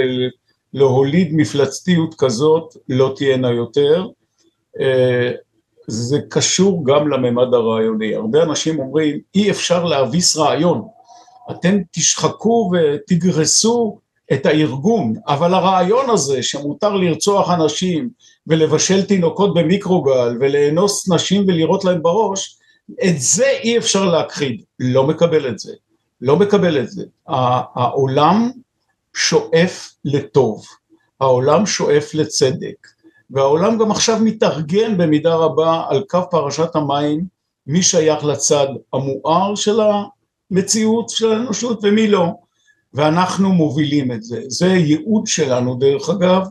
ולהוליד 0.75 1.29
מפלצתיות 1.35 2.15
כזאת 2.19 2.77
לא 2.89 3.13
תהיינה 3.17 3.51
יותר. 3.51 4.07
זה 5.87 6.19
קשור 6.31 6.87
גם 6.87 7.09
לממד 7.09 7.55
הרעיוני. 7.55 8.15
הרבה 8.15 8.43
אנשים 8.43 8.81
אומרים, 8.81 9.19
אי 9.35 9.51
אפשר 9.51 9.85
להביס 9.85 10.37
רעיון, 10.37 10.89
אתם 11.51 11.79
תשחקו 11.91 12.71
ותגרסו 12.73 13.99
את 14.33 14.47
הארגון, 14.47 15.15
אבל 15.29 15.55
הרעיון 15.55 16.11
הזה 16.11 16.43
שמותר 16.43 16.95
לרצוח 16.95 17.51
אנשים 17.51 18.09
ולבשל 18.47 19.03
תינוקות 19.03 19.55
במיקרוגל 19.55 20.37
ולאנוס 20.41 21.11
נשים 21.11 21.45
ולירות 21.49 21.85
להם 21.85 22.03
בראש, 22.03 22.59
את 22.91 23.21
זה 23.21 23.47
אי 23.47 23.79
אפשר 23.79 24.05
להכחיד. 24.05 24.63
לא 24.79 25.07
מקבל 25.07 25.49
את 25.49 25.59
זה. 25.59 25.73
לא 26.21 26.37
מקבל 26.37 26.81
את 26.81 26.91
זה. 26.91 27.05
העולם 27.27 28.51
שואף 29.15 29.95
לטוב, 30.05 30.65
העולם 31.21 31.67
שואף 31.67 32.15
לצדק. 32.15 32.89
והעולם 33.31 33.79
גם 33.79 33.91
עכשיו 33.91 34.19
מתארגן 34.21 34.99
במידה 34.99 35.35
רבה 35.35 35.85
על 35.89 36.03
קו 36.09 36.21
פרשת 36.31 36.77
המים, 36.77 37.25
מי 37.67 37.83
שייך 37.83 38.25
לצד 38.25 38.67
המואר 38.93 39.55
של 39.55 39.81
המציאות 39.81 41.11
של 41.11 41.33
האנושות 41.33 41.81
ומי 41.83 42.09
לא, 42.09 42.27
ואנחנו 42.95 43.53
מובילים 43.53 44.13
את 44.13 44.23
זה, 44.23 44.43
זה 44.49 44.67
ייעוד 44.67 45.27
שלנו 45.27 45.75
דרך 45.75 46.11
אגב, 46.11 46.47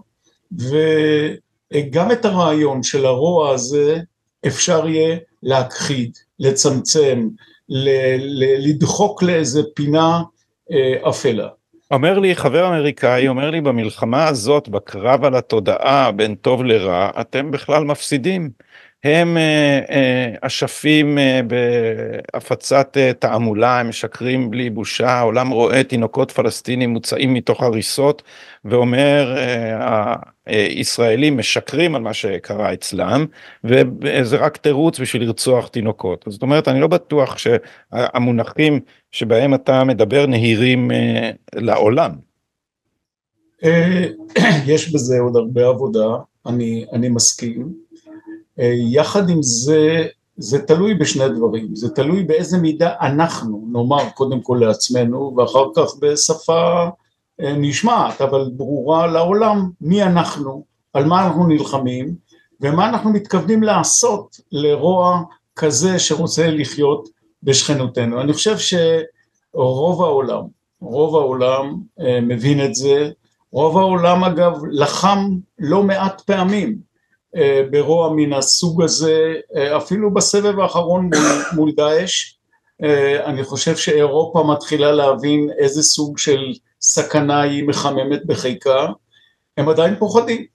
וגם 0.52 2.12
את 2.12 2.26
הרעיון 2.26 2.84
של 2.84 3.06
הרוע 3.06 3.54
הזה 3.54 4.00
אפשר 4.48 4.88
יהיה 4.88 5.18
להכחיד, 5.44 6.18
לצמצם, 6.40 7.28
לדחוק 8.60 9.24
לאיזה 9.24 9.62
פינה 9.76 10.22
אה, 10.72 11.10
אפלה. 11.10 11.48
אומר 11.92 12.20
לי 12.20 12.36
חבר 12.36 12.68
אמריקאי, 12.68 13.28
אומר 13.28 13.50
לי 13.50 13.62
במלחמה 13.62 14.28
הזאת, 14.28 14.70
בקרב 14.70 15.26
על 15.26 15.36
התודעה 15.36 16.12
בין 16.12 16.36
טוב 16.36 16.64
לרע, 16.64 17.10
אתם 17.22 17.52
בכלל 17.52 17.84
מפסידים. 17.84 18.50
הם 19.04 19.38
אה, 19.38 19.80
אה, 19.90 20.34
אשפים 20.42 21.18
אה, 21.18 21.42
בהפצת 22.34 22.98
תעמולה, 23.20 23.80
הם 23.80 23.90
משקרים 23.90 24.52
בלי 24.52 24.70
בושה, 24.70 25.10
העולם 25.10 25.50
רואה 25.50 25.84
תינוקות 25.84 26.32
פלסטינים 26.32 26.90
מוצאים 26.90 27.34
מתוך 27.34 27.64
הריסות, 27.64 28.24
ואומר 28.66 29.36
הישראלים 30.46 31.38
משקרים 31.38 31.96
על 31.96 32.02
מה 32.02 32.14
שקרה 32.14 32.74
אצלם, 32.74 33.26
וזה 33.64 34.38
רק 34.38 34.58
תירוץ 34.58 35.00
בשביל 35.00 35.24
לרצוח 35.24 35.68
תינוקות. 35.68 36.26
זאת 36.30 36.42
אומרת, 36.42 36.68
אני 36.68 36.82
לא 36.82 36.88
בטוח 36.88 37.38
שהמונחים 37.38 38.80
שבהם 39.12 39.54
אתה 39.54 39.84
מדבר 39.84 40.26
נהירים 40.26 40.92
לעולם. 41.56 42.12
יש 44.68 44.94
בזה 44.94 45.20
עוד 45.20 45.36
הרבה 45.36 45.68
עבודה, 45.68 46.08
אני, 46.48 46.86
אני 46.94 47.10
מסכים. 47.10 47.74
אה, 48.60 48.74
יחד 48.76 49.30
עם 49.30 49.44
זה, 49.44 50.08
זה 50.38 50.60
תלוי 50.60 50.94
בשני 50.94 51.30
דברים, 51.30 51.76
זה 51.76 51.90
תלוי 51.90 52.24
באיזה 52.24 52.58
מידה 52.58 52.94
אנחנו 53.02 53.68
נאמר 53.72 54.10
קודם 54.10 54.42
כל 54.42 54.58
לעצמנו 54.62 55.34
ואחר 55.38 55.66
כך 55.76 55.92
בשפה 56.00 56.88
אה, 57.42 57.54
נשמעת 57.58 58.22
אבל 58.22 58.50
ברורה 58.54 59.08
לעולם 59.08 59.70
מי 59.82 60.04
אנחנו, 60.04 60.64
על 60.94 61.06
מה 61.06 61.26
אנחנו 61.26 61.48
נלחמים 61.48 62.16
ומה 62.62 62.90
אנחנו 62.90 63.10
מתכוונים 63.14 63.64
לעשות 63.64 64.40
לרוע 64.52 65.22
כזה 65.56 66.00
שרוצה 66.00 66.48
לחיות 66.48 67.10
בשכנותנו. 67.44 68.22
אני 68.22 68.34
חושב 68.34 68.56
שרוב 68.58 70.02
העולם, 70.02 70.44
רוב 70.82 71.16
העולם 71.16 71.76
אה, 72.02 72.22
מבין 72.22 72.66
את 72.66 72.76
זה, 72.76 73.10
רוב 73.52 73.78
העולם 73.78 74.24
אגב 74.24 74.54
לחם 74.72 75.30
לא 75.60 75.84
מעט 75.84 76.22
פעמים 76.22 76.91
ברוע 77.72 78.14
מן 78.16 78.34
הסוג 78.34 78.84
הזה, 78.84 79.34
אה, 79.56 79.78
אפילו 79.78 80.14
בסבב 80.14 80.60
האחרון 80.60 81.06
מול, 81.06 81.42
מול 81.56 81.72
דאעש, 81.78 82.34
אה, 82.84 83.26
אני 83.26 83.44
חושב 83.44 83.76
שאירופה 83.76 84.44
מתחילה 84.44 84.92
להבין 84.92 85.50
איזה 85.58 85.84
סוג 85.84 86.18
של 86.18 86.54
סכנה 86.82 87.42
היא 87.42 87.64
מחממת 87.64 88.26
בחיקה, 88.26 88.88
הם 89.58 89.70
עדיין 89.70 89.96
פוחדים, 90.00 90.46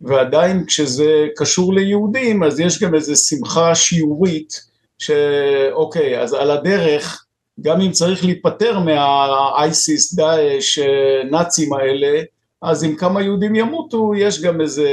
ועדיין 0.00 0.64
כשזה 0.66 1.26
קשור 1.36 1.74
ליהודים 1.74 2.42
אז 2.42 2.60
יש 2.60 2.82
גם 2.82 2.94
איזו 2.94 3.16
שמחה 3.16 3.74
שיעורית 3.74 4.60
שאוקיי 4.98 6.20
אז 6.20 6.32
על 6.32 6.50
הדרך 6.50 7.24
גם 7.60 7.80
אם 7.80 7.92
צריך 7.92 8.24
להיפטר 8.24 8.78
מהאייסיס 8.78 10.14
דאעש 10.14 10.78
נאצים 11.30 11.72
האלה 11.72 12.22
אז 12.62 12.84
אם 12.84 12.96
כמה 12.96 13.22
יהודים 13.22 13.54
ימותו 13.54 14.14
יש 14.14 14.42
גם 14.42 14.60
איזה 14.60 14.90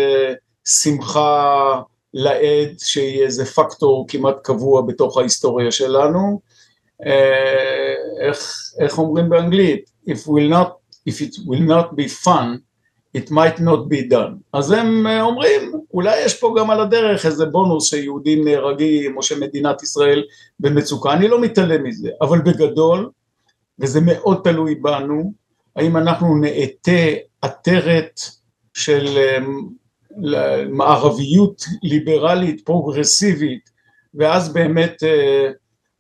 שמחה 0.66 1.82
לעד 2.14 2.76
שהיא 2.78 3.24
איזה 3.24 3.46
פקטור 3.46 4.06
כמעט 4.08 4.36
קבוע 4.44 4.82
בתוך 4.82 5.18
ההיסטוריה 5.18 5.72
שלנו. 5.72 6.42
אה, 7.06 7.94
איך, 8.28 8.54
איך 8.80 8.98
אומרים 8.98 9.30
באנגלית? 9.30 9.90
If, 10.10 10.28
will 10.28 10.52
not, 10.52 10.70
if 11.10 11.14
it 11.14 11.36
will 11.48 11.70
not 11.70 11.96
be 11.96 12.26
fun 12.26 12.60
it 13.18 13.32
might 13.32 13.60
not 13.60 13.88
be 13.90 14.12
done. 14.12 14.34
אז 14.54 14.72
הם 14.72 15.08
אה, 15.08 15.22
אומרים, 15.22 15.72
אולי 15.94 16.22
יש 16.26 16.40
פה 16.40 16.56
גם 16.60 16.70
על 16.70 16.82
הדרך 16.82 17.26
איזה 17.26 17.46
בונוס 17.46 17.90
שיהודים 17.90 18.48
נהרגים 18.48 19.18
או 19.18 19.24
שמדינת 19.24 19.84
ישראל 19.84 20.24
במצוקה, 20.60 21.14
אני 21.14 21.28
לא 21.28 21.42
מתעלם 21.42 21.84
מזה, 21.84 22.10
אבל 22.22 22.42
בגדול, 22.42 23.10
וזה 23.80 24.02
מאוד 24.02 24.42
תלוי 24.44 24.76
בנו, 24.76 25.34
האם 25.76 25.98
אנחנו 25.98 26.38
נאטה 26.38 27.02
עטרת 27.42 28.20
של 28.74 29.18
אה, 30.36 30.66
מערביות 30.70 31.66
ליברלית 31.84 32.66
פרוגרסיבית 32.66 33.70
ואז 34.14 34.54
באמת 34.54 35.04
אה, 35.04 35.50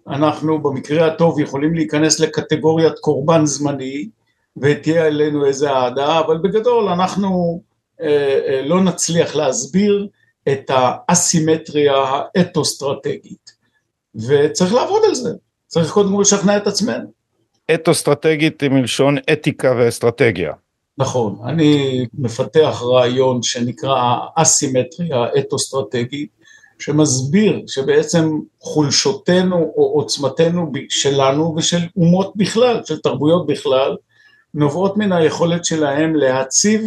אנחנו 0.08 0.63
במקרה 0.63 1.08
הטוב 1.08 1.39
יכולים 1.39 1.74
להיכנס 1.74 2.20
לקטגוריית 2.20 3.00
קורבן 3.00 3.46
זמני 3.46 4.10
ותהיה 4.58 5.05
עלינו 5.05 5.46
איזה 5.46 5.72
אהדה, 5.72 6.20
אבל 6.20 6.38
בגדול 6.38 6.89
אנחנו 6.89 7.62
אה, 8.01 8.39
אה, 8.48 8.62
לא 8.65 8.84
נצליח 8.84 9.36
להסביר 9.36 10.08
את 10.50 10.72
האסימטריה 10.74 11.93
האתו-סטרטגית, 11.96 13.53
וצריך 14.15 14.74
לעבוד 14.74 15.01
על 15.08 15.15
זה, 15.15 15.29
צריך 15.67 15.91
קודם 15.91 16.15
כל 16.15 16.22
לשכנע 16.22 16.58
את 16.58 16.67
עצמנו. 16.67 17.12
אתו-סטרטגית 17.74 18.63
מלשון 18.63 19.17
אתיקה 19.34 19.74
ואסטרטגיה. 19.77 20.53
נכון, 20.98 21.36
אני 21.46 22.06
מפתח 22.14 22.82
רעיון 22.84 23.44
שנקרא 23.44 24.18
אסימטריה 24.36 25.26
אתו-סטרטגית, 25.40 26.30
שמסביר 26.80 27.64
שבעצם 27.68 28.40
חולשותינו 28.62 29.56
או 29.56 29.94
עוצמתנו 29.96 30.72
שלנו 30.90 31.56
ושל 31.58 31.88
אומות 31.98 32.34
בכלל, 32.36 32.82
של 32.86 33.00
תרבויות 33.00 33.48
בכלל, 33.48 33.98
נובעות 34.54 34.98
מן 34.98 35.12
היכולת 35.12 35.66
שלהם 35.66 36.16
להציב 36.16 36.82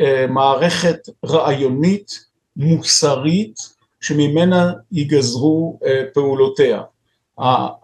אה, 0.00 0.26
מערכת 0.28 0.98
רעיונית 1.26 2.24
מוסרית 2.56 3.56
שממנה 4.00 4.72
ייגזרו 4.92 5.78
אה, 5.84 6.02
פעולותיה. 6.14 6.82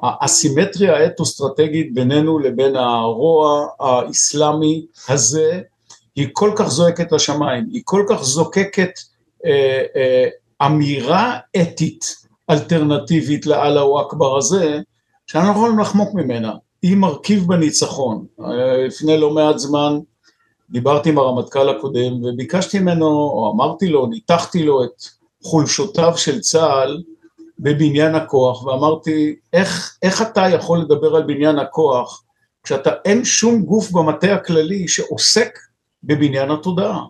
הסימטריה 0.02 0.96
האתו-אסטרטגית 0.96 1.94
בינינו 1.94 2.38
לבין 2.38 2.76
הרוע 2.76 3.66
האסלאמי 3.80 4.86
הזה 5.08 5.60
היא 6.16 6.28
כל 6.32 6.50
כך 6.56 6.68
זועקת 6.68 7.12
לשמיים, 7.12 7.64
היא 7.72 7.82
כל 7.84 8.04
כך 8.08 8.22
זוקקת 8.22 8.90
אה, 9.44 9.82
אה, 9.96 10.28
אמירה 10.66 11.38
אתית 11.62 12.16
אלטרנטיבית 12.50 13.46
לאללהו 13.46 14.00
אכבר 14.00 14.36
הזה, 14.38 14.80
שאנחנו 15.26 15.48
לא 15.48 15.56
יכולים 15.56 15.78
לחמוק 15.78 16.14
ממנה. 16.14 16.52
היא 16.82 16.96
מרכיב 16.96 17.46
בניצחון. 17.46 18.26
לפני 18.86 19.21
לא 19.21 19.30
מעט 19.30 19.58
זמן 19.58 19.99
דיברתי 20.71 21.08
עם 21.08 21.19
הרמטכ"ל 21.19 21.69
הקודם 21.69 22.25
וביקשתי 22.25 22.78
ממנו, 22.78 23.06
או 23.06 23.52
אמרתי 23.54 23.88
לו, 23.88 24.06
ניתחתי 24.06 24.62
לו 24.62 24.84
את 24.84 25.02
חולשותיו 25.42 26.12
של 26.16 26.40
צה"ל 26.40 27.02
בבניין 27.58 28.14
הכוח 28.14 28.64
ואמרתי, 28.64 29.36
איך, 29.52 29.99
איך 30.02 30.23
אתה 30.23 30.49
יכול 30.49 30.78
לדבר 30.78 31.16
על 31.16 31.23
בניין 31.23 31.58
הכוח 31.58 32.23
כשאתה 32.62 32.90
אין 33.04 33.25
שום 33.25 33.62
גוף 33.62 33.90
במטה 33.90 34.34
הכללי 34.34 34.88
שעוסק 34.88 35.58
בבניין 36.04 36.50
התודעה. 36.50 37.04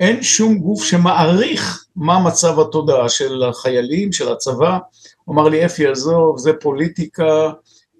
אין 0.00 0.22
שום 0.22 0.58
גוף 0.58 0.84
שמעריך 0.84 1.86
מה 1.96 2.18
מצב 2.18 2.60
התודעה 2.60 3.08
של 3.08 3.42
החיילים, 3.42 4.12
של 4.12 4.32
הצבא. 4.32 4.78
הוא 5.24 5.34
אמר 5.34 5.48
לי, 5.48 5.66
אפי, 5.66 5.86
עזוב, 5.86 6.38
זה 6.38 6.52
פוליטיקה, 6.60 7.50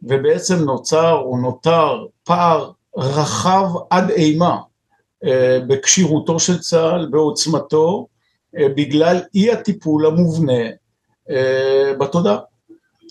ובעצם 0.02 0.54
נוצר 0.54 1.12
או 1.12 1.36
נותר 1.36 2.06
פער 2.24 2.70
רחב 2.96 3.66
עד 3.90 4.10
אימה 4.10 4.58
אה, 5.24 5.58
בכשירותו 5.66 6.38
של 6.38 6.58
צה"ל, 6.58 7.08
בעוצמתו, 7.10 8.06
אה, 8.58 8.68
בגלל 8.68 9.20
אי 9.34 9.52
הטיפול 9.52 10.06
המובנה 10.06 10.62
בתודעה. 11.98 12.38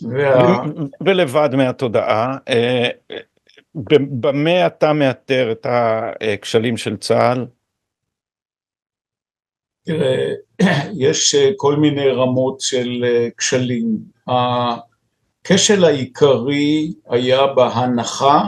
וה... 0.02 0.64
ולבד 1.02 1.50
מהתודעה, 1.54 2.38
במה 3.76 4.68
אתה 4.68 4.94
מאתר 4.94 5.52
את 5.52 5.68
הכשלים 5.70 6.78
של 6.78 6.98
צה"ל? 6.98 7.46
תראה, 9.86 10.34
יש 11.08 11.36
כל 11.58 11.76
מיני 11.76 12.08
רמות 12.08 12.62
של 12.62 13.06
כשלים. 13.38 13.98
הכשל 14.28 15.86
העיקרי 15.86 16.94
היה 17.10 17.48
בהנחה, 17.48 18.42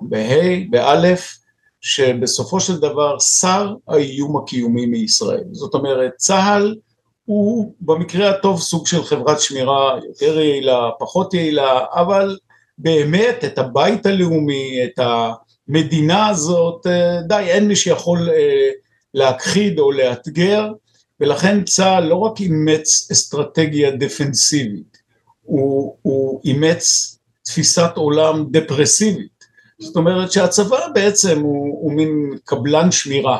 בה', 0.00 0.70
באלף, 0.70 1.36
שבסופו 1.80 2.60
של 2.60 2.80
דבר 2.80 3.18
שר 3.18 3.74
האיום 3.88 4.36
הקיומי 4.36 4.86
מישראל. 4.86 5.44
זאת 5.52 5.74
אומרת, 5.74 6.12
צה"ל 6.16 6.76
הוא 7.30 7.74
במקרה 7.80 8.30
הטוב 8.30 8.60
סוג 8.60 8.86
של 8.86 9.04
חברת 9.04 9.40
שמירה 9.40 9.98
יותר 10.08 10.40
יעילה, 10.40 10.90
פחות 10.98 11.34
יעילה, 11.34 11.84
אבל 11.92 12.38
באמת 12.78 13.44
את 13.44 13.58
הבית 13.58 14.06
הלאומי, 14.06 14.84
את 14.84 15.00
המדינה 15.68 16.28
הזאת, 16.28 16.86
אה, 16.86 17.22
די, 17.28 17.44
אין 17.48 17.68
מי 17.68 17.76
שיכול 17.76 18.30
אה, 18.30 18.70
להכחיד 19.14 19.78
או 19.78 19.92
לאתגר, 19.92 20.68
ולכן 21.20 21.64
צה"ל 21.64 22.04
לא 22.04 22.14
רק 22.14 22.40
אימץ 22.40 23.08
אסטרטגיה 23.12 23.90
דפנסיבית, 23.90 24.98
הוא, 25.42 25.96
הוא 26.02 26.40
אימץ 26.44 27.16
תפיסת 27.44 27.92
עולם 27.94 28.46
דפרסיבית, 28.50 29.44
זאת 29.80 29.96
אומרת 29.96 30.32
שהצבא 30.32 30.80
בעצם 30.94 31.40
הוא, 31.40 31.78
הוא 31.82 31.92
מין 31.92 32.38
קבלן 32.44 32.90
שמירה, 32.90 33.38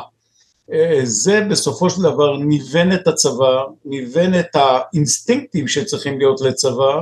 זה 1.03 1.41
בסופו 1.49 1.89
של 1.89 2.01
דבר 2.01 2.37
ניוון 2.37 2.93
את 2.93 3.07
הצבא, 3.07 3.63
ניוון 3.85 4.39
את 4.39 4.55
האינסטינקטים 4.55 5.67
שצריכים 5.67 6.17
להיות 6.17 6.41
לצבא, 6.41 7.01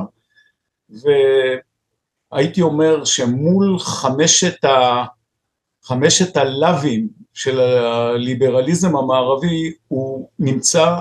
והייתי 2.32 2.62
אומר 2.62 3.06
שמול 3.06 3.80
חמשת, 3.80 4.66
ה, 4.66 5.06
חמשת 5.84 6.38
הלאווים 6.38 7.08
של 7.34 7.60
הליברליזם 7.60 8.96
המערבי 8.96 9.74
הוא 9.88 10.30
נמצא 10.40 10.96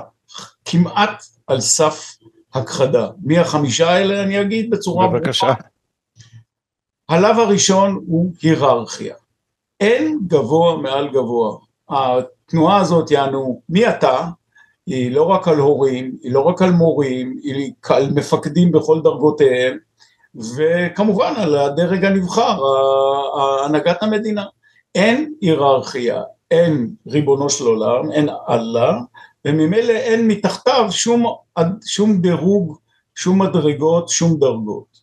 כמעט 0.65 1.25
על 1.47 1.61
סף 1.61 2.17
הכחדה. 2.55 3.09
מי 3.23 3.39
החמישה 3.39 3.91
האלה 3.91 4.23
אני 4.23 4.41
אגיד 4.41 4.71
בצורה... 4.71 5.09
בבקשה. 5.09 5.55
הלאו 7.09 7.43
הראשון 7.43 8.05
הוא 8.07 8.33
היררכיה. 8.43 9.15
אין 9.81 10.19
גבוה 10.27 10.77
מעל 10.77 11.09
גבוה. 11.09 11.59
התנועה 12.49 12.81
הזאת 12.81 13.11
יענו 13.11 13.61
מי 13.69 13.89
אתה, 13.89 14.29
היא 14.87 15.13
לא 15.13 15.23
רק 15.23 15.49
על 15.49 15.59
הורים, 15.59 16.17
היא 16.23 16.33
לא 16.33 16.41
רק 16.41 16.63
על 16.63 16.71
מורים, 16.71 17.37
היא 17.43 17.73
על 17.89 18.11
מפקדים 18.11 18.73
בכל 18.73 19.01
דרגותיהם, 19.03 19.77
וכמובן 20.57 21.35
על 21.37 21.57
הדרג 21.57 22.05
הנבחר, 22.05 22.61
הנהגת 23.65 24.03
המדינה. 24.03 24.45
אין 24.95 25.35
היררכיה, 25.41 26.23
אין 26.51 26.91
ריבונו 27.07 27.51
של 27.51 27.65
עולם, 27.65 28.13
אין 28.13 28.29
אללה, 28.49 28.99
וממילא 29.45 29.93
אין 29.93 30.29
מתחתיו 30.29 30.87
שום, 30.91 31.27
שום 31.87 32.21
דירוג, 32.21 32.79
שום 33.15 33.43
מדרגות, 33.43 34.09
שום 34.09 34.39
דרגות. 34.39 34.99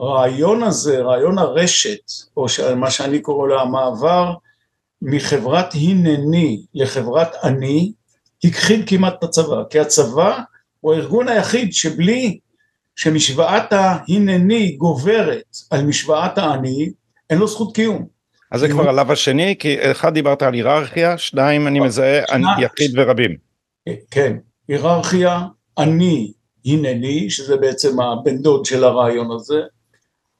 הרעיון 0.00 0.62
הזה, 0.62 1.02
רעיון 1.02 1.38
הרשת, 1.38 2.10
או 2.36 2.46
מה 2.76 2.90
שאני 2.90 3.20
קורא 3.20 3.48
לו 3.48 3.60
המעבר 3.60 4.34
מחברת 5.04 5.74
הנני 5.74 6.64
לחברת 6.74 7.28
אני, 7.44 7.92
הכחיד 8.44 8.88
כמעט 8.88 9.14
את 9.18 9.24
הצבא, 9.24 9.62
כי 9.70 9.78
הצבא 9.78 10.40
הוא 10.80 10.94
הארגון 10.94 11.28
היחיד 11.28 11.72
שבלי 11.72 12.38
שמשוואת 12.96 13.72
ההנני 13.72 14.76
גוברת 14.76 15.56
על 15.70 15.84
משוואת 15.84 16.38
האני, 16.38 16.90
אין 17.30 17.38
לו 17.38 17.48
זכות 17.48 17.74
קיום. 17.74 18.06
אז 18.50 18.60
זה 18.60 18.68
כבר 18.68 18.88
הלאו 18.88 19.12
השני, 19.12 19.54
כי 19.58 19.90
אחד 19.90 20.14
דיברת 20.14 20.42
על 20.42 20.54
היררכיה, 20.54 21.18
שניים 21.18 21.66
אני 21.66 21.80
מזהה 21.80 22.22
יחיד 22.58 22.90
ורבים. 22.96 23.36
כן, 24.10 24.36
היררכיה, 24.68 25.40
אני 25.78 26.32
הנני, 26.66 27.30
שזה 27.30 27.56
בעצם 27.56 28.00
הבן 28.00 28.36
דוד 28.38 28.64
של 28.64 28.84
הרעיון 28.84 29.30
הזה. 29.30 29.60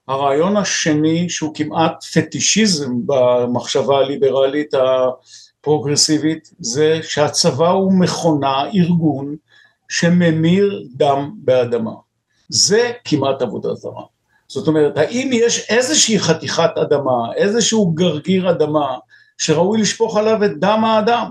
הרעיון 0.08 0.56
השני 0.56 1.28
שהוא 1.28 1.54
כמעט 1.54 2.04
פטישיזם 2.04 2.92
במחשבה 3.06 3.98
הליברלית 3.98 4.74
פרוגרסיבית 5.60 6.50
זה 6.58 7.00
שהצבא 7.02 7.68
הוא 7.68 7.92
מכונה, 7.92 8.64
ארגון, 8.74 9.36
שממיר 9.88 10.84
דם 10.96 11.30
באדמה. 11.36 11.92
זה 12.48 12.92
כמעט 13.04 13.42
עבודה 13.42 13.74
זרה. 13.74 14.02
זאת 14.48 14.68
אומרת, 14.68 14.96
האם 14.96 15.30
יש 15.32 15.70
איזושהי 15.70 16.18
חתיכת 16.18 16.70
אדמה, 16.82 17.34
איזשהו 17.36 17.92
גרגיר 17.94 18.50
אדמה, 18.50 18.96
שראוי 19.38 19.80
לשפוך 19.80 20.16
עליו 20.16 20.44
את 20.44 20.60
דם 20.60 20.84
האדם? 20.84 21.30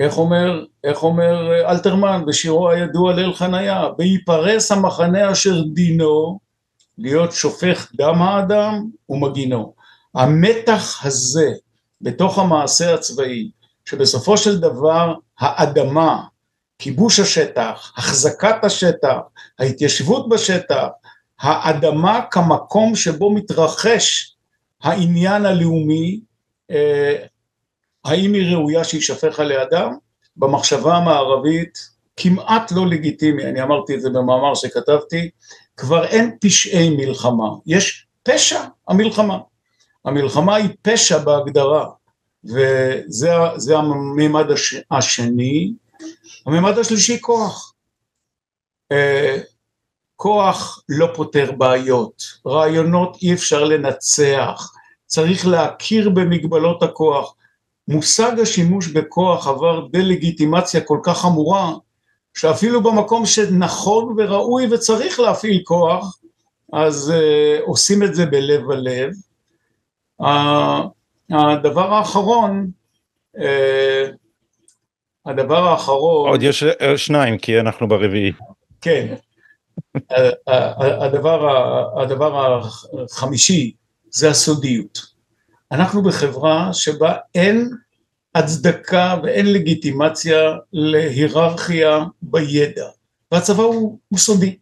איך 0.00 0.18
אומר, 0.18 0.64
איך 0.84 1.02
אומר 1.02 1.52
אלתרמן 1.70 2.24
בשירו 2.26 2.70
הידוע 2.70 3.12
ליל 3.12 3.32
חניה, 3.34 3.84
ויפרס 3.98 4.72
המחנה 4.72 5.32
אשר 5.32 5.62
דינו 5.62 6.38
להיות 6.98 7.32
שופך 7.32 7.92
דם 7.94 8.22
האדם 8.22 8.84
ומגינו. 9.08 9.74
המתח 10.14 11.06
הזה 11.06 11.52
בתוך 12.00 12.38
המעשה 12.38 12.94
הצבאי, 12.94 13.50
שבסופו 13.84 14.36
של 14.36 14.60
דבר 14.60 15.14
האדמה, 15.38 16.22
כיבוש 16.78 17.20
השטח, 17.20 17.92
החזקת 17.96 18.64
השטח, 18.64 19.18
ההתיישבות 19.58 20.28
בשטח, 20.28 20.86
האדמה 21.40 22.20
כמקום 22.30 22.96
שבו 22.96 23.34
מתרחש 23.34 24.36
העניין 24.82 25.46
הלאומי, 25.46 26.20
אה, 26.70 27.16
האם 28.04 28.32
היא 28.32 28.56
ראויה 28.56 28.84
שיישפך 28.84 29.40
עליה 29.40 29.64
דם? 29.64 29.92
במחשבה 30.36 30.96
המערבית 30.96 31.78
כמעט 32.16 32.72
לא 32.72 32.86
לגיטימי, 32.86 33.44
אני 33.44 33.62
אמרתי 33.62 33.94
את 33.94 34.00
זה 34.00 34.10
במאמר 34.10 34.54
שכתבתי, 34.54 35.30
כבר 35.76 36.04
אין 36.04 36.36
פשעי 36.40 36.96
מלחמה, 36.96 37.48
יש 37.66 38.06
פשע 38.22 38.60
המלחמה. 38.88 39.38
המלחמה 40.04 40.54
היא 40.54 40.68
פשע 40.82 41.18
בהגדרה, 41.18 41.90
וזה 42.44 43.76
הממד 43.76 44.50
הש, 44.50 44.74
השני. 44.90 45.72
הממד 46.46 46.78
השלישי 46.78 47.20
כוח. 47.20 47.74
אה, 48.92 49.38
כוח 50.16 50.82
לא 50.88 51.08
פותר 51.14 51.52
בעיות, 51.52 52.22
רעיונות 52.46 53.16
אי 53.22 53.34
אפשר 53.34 53.64
לנצח, 53.64 54.72
צריך 55.06 55.46
להכיר 55.46 56.10
במגבלות 56.10 56.82
הכוח. 56.82 57.34
מושג 57.88 58.40
השימוש 58.40 58.86
בכוח 58.86 59.46
עבר 59.46 59.86
דה-לגיטימציה 59.86 60.80
כל 60.80 60.98
כך 61.02 61.18
חמורה, 61.18 61.72
שאפילו 62.36 62.82
במקום 62.82 63.26
שנכון 63.26 64.14
וראוי 64.18 64.66
וצריך 64.74 65.20
להפעיל 65.20 65.62
כוח, 65.64 66.18
אז 66.72 67.12
uh, 67.16 67.62
עושים 67.62 68.02
את 68.02 68.14
זה 68.14 68.26
בלב 68.26 68.70
הלב. 68.70 69.10
Uh, 70.22 70.26
הדבר 71.30 71.94
האחרון, 71.94 72.70
uh, 73.36 73.40
הדבר 75.26 75.68
האחרון... 75.68 76.28
עוד 76.30 76.42
יש 76.42 76.64
שניים, 76.96 77.38
כי 77.38 77.60
אנחנו 77.60 77.88
ברביעי. 77.88 78.32
כן. 78.80 79.14
הדבר, 81.00 81.48
הדבר 82.02 82.60
החמישי 83.02 83.72
זה 84.10 84.30
הסודיות. 84.30 84.98
אנחנו 85.72 86.02
בחברה 86.02 86.68
שבה 86.72 87.14
אין 87.34 87.70
הצדקה 88.36 89.14
ואין 89.22 89.52
לגיטימציה 89.52 90.56
להיררכיה 90.72 92.04
בידע, 92.22 92.88
והצבא 93.32 93.62
הוא, 93.62 93.98
הוא 94.08 94.18
סודי, 94.18 94.56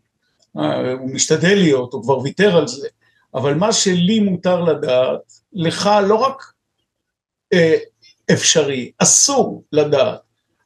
אה, 0.59 0.93
הוא 0.93 1.11
משתדל 1.11 1.55
להיות, 1.55 1.93
הוא 1.93 2.03
כבר 2.03 2.19
ויתר 2.19 2.57
על 2.57 2.69
זה, 2.69 2.89
אבל 3.35 3.55
מה 3.55 3.73
שלי 3.73 4.21
מותר 4.21 4.61
לדעת, 4.61 5.21
לך 5.53 5.91
לא 6.09 6.15
רק 6.15 6.43
אה, 7.53 7.77
אפשרי, 8.33 8.93
אסור 8.99 9.65
לדעת. 9.73 10.21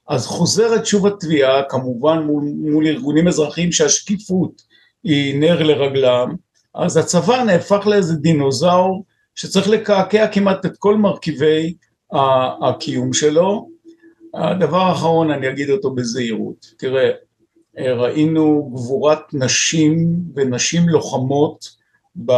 אז 0.09 0.27
חוזרת 0.27 0.87
שוב 0.87 1.07
התביעה, 1.07 1.63
כמובן 1.69 2.19
מול, 2.19 2.45
מול 2.45 2.87
ארגונים 2.87 3.29
אזרחיים 3.29 3.73
שהשקיפות 3.73 4.63
היא 5.05 5.41
נר 5.41 5.63
לרגלם, 5.63 6.35
אז 6.75 6.97
הצבא 6.97 7.43
נהפך 7.43 7.87
לאיזה 7.87 8.15
דינוזאור 8.15 9.05
שצריך 9.35 9.69
לקעקע 9.69 10.27
כמעט 10.27 10.67
את 10.67 10.77
כל 10.79 10.97
מרכיבי 10.97 11.75
הקיום 12.13 13.13
שלו. 13.13 13.69
הדבר 14.35 14.81
האחרון 14.81 15.31
אני 15.31 15.49
אגיד 15.49 15.71
אותו 15.71 15.91
בזהירות, 15.91 16.75
תראה 16.79 17.11
ראינו 17.79 18.71
גבורת 18.75 19.35
נשים 19.35 20.09
ונשים 20.35 20.89
לוחמות 20.89 21.77
ב, 22.27 22.33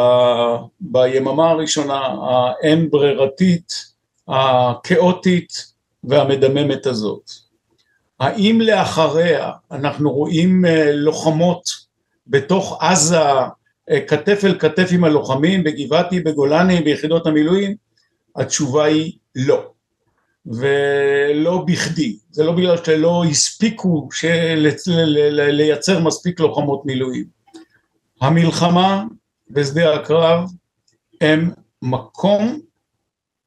ביממה 0.81 1.51
הראשונה 1.51 2.01
האין 2.23 2.91
ברירתית, 2.91 3.73
הכאוטית 4.29 5.53
והמדממת 6.05 6.87
הזאת. 6.87 7.31
האם 8.21 8.61
לאחריה 8.61 9.51
אנחנו 9.71 10.13
רואים 10.13 10.65
אה, 10.65 10.93
לוחמות 10.93 11.63
בתוך 12.27 12.79
עזה 12.83 13.21
אה, 13.91 14.01
כתף 14.07 14.41
אל 14.45 14.59
כתף 14.59 14.89
עם 14.93 15.05
הלוחמים 15.05 15.65
בגבעתי, 15.65 16.21
בגולני, 16.21 16.81
ביחידות 16.81 17.27
המילואים? 17.27 17.75
התשובה 18.37 18.85
היא 18.85 19.13
לא. 19.37 19.71
ולא 20.47 21.65
בכדי, 21.67 22.19
זה 22.31 22.45
לא 22.45 22.53
בגלל 22.53 22.85
שלא 22.85 23.25
הספיקו 23.31 24.09
לייצר 25.31 26.01
מספיק 26.01 26.41
לוחמות 26.41 26.87
מילואים. 26.87 27.25
המלחמה 28.21 29.05
בשדה 29.51 29.95
הקרב 29.95 30.51
הם 31.21 31.51
מקום 31.83 32.61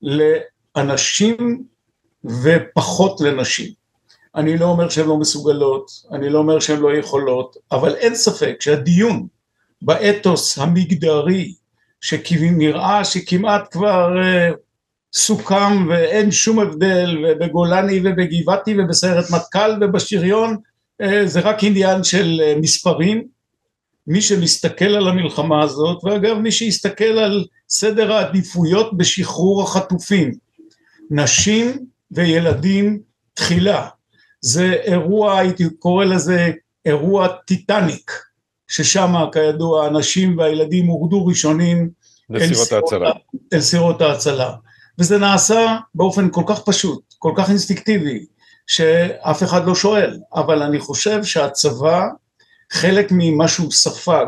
לאנשים 0.01 1.63
ופחות 2.25 3.21
לנשים. 3.21 3.71
אני 4.35 4.57
לא 4.57 4.65
אומר 4.65 4.89
שהן 4.89 5.07
לא 5.07 5.17
מסוגלות, 5.17 5.91
אני 6.11 6.29
לא 6.29 6.39
אומר 6.39 6.59
שהן 6.59 6.79
לא 6.79 6.95
יכולות, 6.95 7.57
אבל 7.71 7.95
אין 7.95 8.15
ספק 8.15 8.55
שהדיון 8.59 9.27
באתוס 9.81 10.57
המגדרי 10.57 11.53
שנראה 12.01 13.05
שכמעט 13.05 13.71
כבר 13.71 14.21
אה, 14.23 14.49
סוכם 15.13 15.87
ואין 15.89 16.31
שום 16.31 16.59
הבדל 16.59 17.17
ובגולני 17.23 18.01
ובגבעתי 18.03 18.75
ובסיירת 18.77 19.25
מטכ"ל 19.31 19.71
ובשריון 19.81 20.57
אה, 21.01 21.27
זה 21.27 21.39
רק 21.39 21.63
עניין 21.63 22.03
של 22.03 22.41
אה, 22.43 22.53
מספרים. 22.61 23.23
מי 24.07 24.21
שמסתכל 24.21 24.85
על 24.85 25.07
המלחמה 25.07 25.63
הזאת 25.63 26.03
ואגב 26.03 26.37
מי 26.37 26.51
שיסתכל 26.51 27.03
על 27.03 27.45
סדר 27.69 28.13
העדיפויות 28.13 28.97
בשחרור 28.97 29.63
החטופים 29.63 30.31
נשים 31.11 31.85
וילדים 32.11 32.99
תחילה. 33.33 33.87
זה 34.41 34.73
אירוע 34.73 35.39
הייתי 35.39 35.63
קורא 35.79 36.05
לזה 36.05 36.51
אירוע 36.85 37.27
טיטניק 37.27 38.11
ששם 38.67 39.13
כידוע 39.33 39.85
הנשים 39.85 40.37
והילדים 40.37 40.85
הורדו 40.85 41.25
ראשונים 41.25 41.89
אל 43.53 43.61
סירות 43.61 44.01
ההצלה. 44.01 44.51
וזה 44.99 45.17
נעשה 45.17 45.77
באופן 45.95 46.29
כל 46.31 46.43
כך 46.47 46.61
פשוט, 46.65 47.13
כל 47.19 47.33
כך 47.35 47.49
אינסטינקטיבי, 47.49 48.25
שאף 48.67 49.43
אחד 49.43 49.65
לא 49.65 49.75
שואל, 49.75 50.19
אבל 50.33 50.61
אני 50.61 50.79
חושב 50.79 51.23
שהצבא, 51.23 52.07
חלק 52.71 53.07
ממה 53.11 53.47
שהוא 53.47 53.71
ספג, 53.71 54.25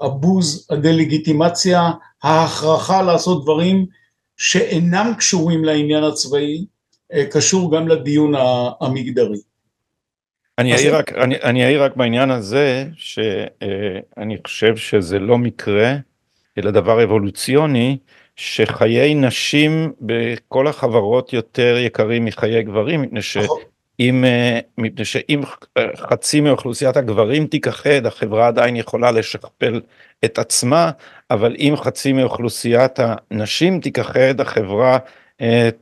הבוז, 0.00 0.66
הדה-לגיטימציה, 0.70 1.90
ההכרחה 2.22 3.02
לעשות 3.02 3.42
דברים 3.42 3.86
שאינם 4.36 5.12
קשורים 5.18 5.64
לעניין 5.64 6.04
הצבאי, 6.04 6.64
אה, 7.12 7.26
קשור 7.30 7.76
גם 7.76 7.88
לדיון 7.88 8.32
המגדרי. 8.80 9.38
אני 10.58 10.74
אעיר 10.74 10.96
רק, 10.96 11.12
אני, 11.12 11.34
אני 11.42 11.76
רק 11.76 11.96
בעניין 11.96 12.30
הזה, 12.30 12.86
שאני 12.96 14.34
אה, 14.34 14.40
חושב 14.46 14.76
שזה 14.76 15.18
לא 15.18 15.38
מקרה, 15.38 15.94
אלא 16.58 16.70
דבר 16.70 17.04
אבולוציוני, 17.04 17.98
שחיי 18.36 19.14
נשים 19.14 19.92
בכל 20.00 20.66
החברות 20.66 21.32
יותר 21.32 21.76
יקרים 21.78 22.24
מחיי 22.24 22.62
גברים, 22.62 23.02
מפני 23.02 23.20
נכון. 23.20 23.58
שאם, 24.00 24.24
אה, 24.24 24.60
מפני 24.78 25.04
שאם 25.04 25.40
חצי 25.96 26.40
מאוכלוסיית 26.40 26.96
הגברים 26.96 27.46
תיכחד, 27.46 28.06
החברה 28.06 28.46
עדיין 28.46 28.76
יכולה 28.76 29.10
לשכפל 29.10 29.80
את 30.24 30.38
עצמה, 30.38 30.90
אבל 31.30 31.56
אם 31.58 31.74
חצי 31.76 32.12
מאוכלוסיית 32.12 32.98
הנשים 33.30 33.80
תיכחד, 33.80 34.40
החברה 34.40 34.98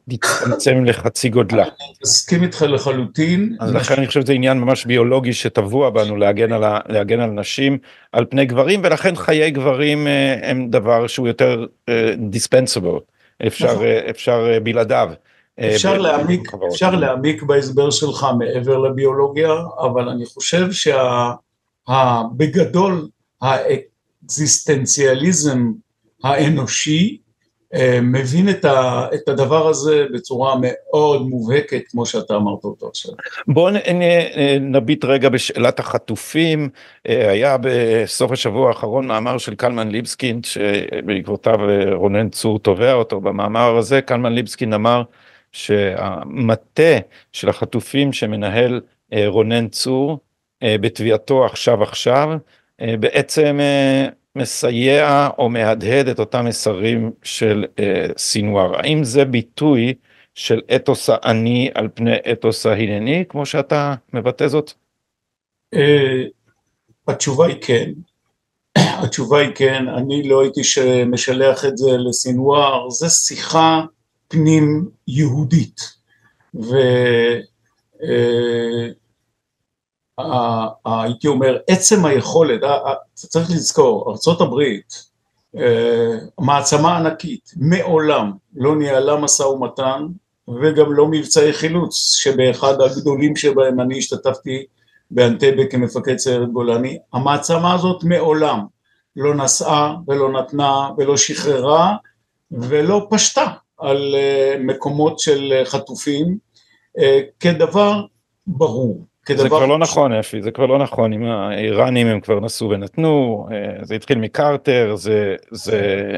תצטמצם 0.09 0.85
לחצי 0.85 1.29
גודלה. 1.29 1.63
אני 1.63 1.95
מסכים 2.03 2.43
איתך 2.43 2.65
לחלוטין. 2.69 3.57
אז 3.61 3.75
לכן 3.75 3.95
אני 3.99 4.07
חושב 4.07 4.21
שזה 4.21 4.33
עניין 4.33 4.59
ממש 4.59 4.85
ביולוגי 4.85 5.33
שטבוע 5.33 5.91
בנו 5.91 6.17
להגן 6.17 6.53
על, 7.21 7.31
נשים 7.31 7.79
על 8.13 8.25
פני 8.31 8.47
גברים 8.47 8.81
ולכן 8.85 9.17
חיי 9.17 9.51
גברים 9.51 10.07
אה, 10.07 10.37
הם 10.43 10.71
דבר 10.71 11.07
שהוא 11.07 11.29
יותר 11.29 11.67
אה, 11.89 12.15
אפשר, 13.47 13.75
נכון. 13.75 13.87
אפשר 14.11 14.59
בלעדיו. 14.63 15.11
אפשר 15.61 15.99
להעמיק, 15.99 16.51
אפשר 16.73 16.95
להעמיק 16.95 17.43
בהסבר 17.43 17.91
שלך 17.91 18.27
מעבר 18.39 18.79
לביולוגיה, 18.79 19.53
אבל 19.79 20.09
אני 20.09 20.27
חושב 20.27 20.67
שבגדול 21.89 23.09
האקזיסטנציאליזם 23.43 25.73
האנושי 26.25 27.19
אה, 27.19 27.24
מבין 28.03 28.49
את, 28.49 28.65
ה, 28.65 29.07
את 29.15 29.29
הדבר 29.29 29.69
הזה 29.69 30.07
בצורה 30.13 30.55
מאוד 30.61 31.29
מובהקת, 31.29 31.83
כמו 31.89 32.07
שאתה 32.07 32.37
אמרת 32.37 32.65
אותו 32.65 32.89
עכשיו. 32.89 33.13
בואו 33.49 33.69
נביט 34.61 35.05
רגע 35.05 35.29
בשאלת 35.29 35.79
החטופים. 35.79 36.69
אה, 37.09 37.31
היה 37.31 37.57
בסוף 37.61 38.33
השבוע 38.33 38.69
האחרון 38.69 39.07
מאמר 39.07 39.39
של 39.39 39.55
קלמן 39.55 39.89
ליבסקינד, 39.89 40.45
שבעקבותיו 40.45 41.59
רונן 41.93 42.29
צור 42.29 42.59
תובע 42.59 42.93
אותו. 42.93 43.21
במאמר 43.21 43.77
הזה 43.77 44.01
קלמן 44.01 44.33
ליבסקינד 44.33 44.75
אמר 44.75 45.03
שהמטה 45.53 46.99
של 47.33 47.49
החטופים 47.49 48.13
שמנהל 48.13 48.81
רונן 49.27 49.69
צור 49.69 50.19
בתביעתו 50.65 51.45
עכשיו 51.45 51.83
עכשיו, 51.83 52.29
בעצם 52.81 53.59
מסייע 54.37 55.29
או 55.39 55.49
מהדהד 55.49 56.09
את 56.09 56.19
אותם 56.19 56.45
מסרים 56.45 57.13
של 57.23 57.65
אה, 57.79 58.07
סינואר. 58.17 58.77
האם 58.77 59.05
זה 59.05 59.25
ביטוי 59.25 59.95
של 60.35 60.61
אתוס 60.77 61.11
האני 61.11 61.71
על 61.75 61.89
פני 61.95 62.17
אתוס 62.33 62.67
ההנני, 62.67 63.25
כמו 63.29 63.47
שאתה 63.47 63.95
מבטא 64.13 64.49
זאת? 64.49 64.73
אה, 65.75 66.23
התשובה 67.09 67.47
היא 67.47 67.57
כן. 67.61 67.91
התשובה 69.05 69.39
היא 69.39 69.51
כן, 69.55 69.89
אני 69.89 70.29
לא 70.29 70.43
הייתי 70.43 70.61
משלח 71.07 71.65
את 71.65 71.79
זה 71.79 71.91
לסינואר, 71.99 72.91
זה 72.91 73.09
שיחה 73.09 73.83
פנים 74.29 74.89
יהודית. 75.09 75.81
ו... 76.55 76.75
אה, 78.03 78.89
הייתי 80.85 81.29
אומר 81.29 81.59
עצם 81.69 82.05
היכולת, 82.05 82.61
צריך 83.15 83.51
לזכור, 83.51 84.17
ארה"ב 84.29 84.61
אה, 85.57 86.19
מעצמה 86.41 86.97
ענקית, 86.97 87.53
מעולם 87.57 88.33
לא 88.55 88.77
ניהלה 88.77 89.17
משא 89.17 89.43
ומתן 89.43 90.07
וגם 90.49 90.93
לא 90.93 91.07
מבצעי 91.09 91.53
חילוץ 91.53 92.15
שבאחד 92.15 92.81
הגדולים 92.81 93.37
שבהם 93.37 93.81
אני 93.81 93.99
השתתפתי 93.99 94.65
באנטבה 95.11 95.67
כמפקד 95.71 96.17
סיירת 96.17 96.53
גולני, 96.53 96.99
המעצמה 97.13 97.75
הזאת 97.75 98.05
מעולם 98.05 98.61
לא 99.17 99.35
נסעה 99.35 99.97
ולא 100.09 100.33
נתנה 100.33 100.89
ולא 100.99 101.17
שחררה 101.17 101.97
ולא 102.51 103.07
פשטה 103.11 103.47
על 103.79 104.15
אה, 104.15 104.57
מקומות 104.61 105.19
של 105.19 105.63
חטופים 105.65 106.39
אה, 106.99 107.21
כדבר 107.41 108.03
ברור. 108.47 109.05
זה 109.37 109.49
כבר 109.49 109.67
לא 109.67 109.79
נכון 109.79 110.13
אפי, 110.13 110.43
זה 110.43 110.51
כבר 110.51 110.67
לא 110.67 110.79
נכון, 110.79 111.13
אם 111.13 111.25
האיראנים 111.25 112.07
הם 112.07 112.21
כבר 112.21 112.41
נסעו 112.41 112.71
ונתנו, 112.71 113.47
אה, 113.53 113.85
זה 113.85 113.95
התחיל 113.95 114.19
מקרטר, 114.19 114.93
זה, 114.97 115.37
זה 115.51 116.11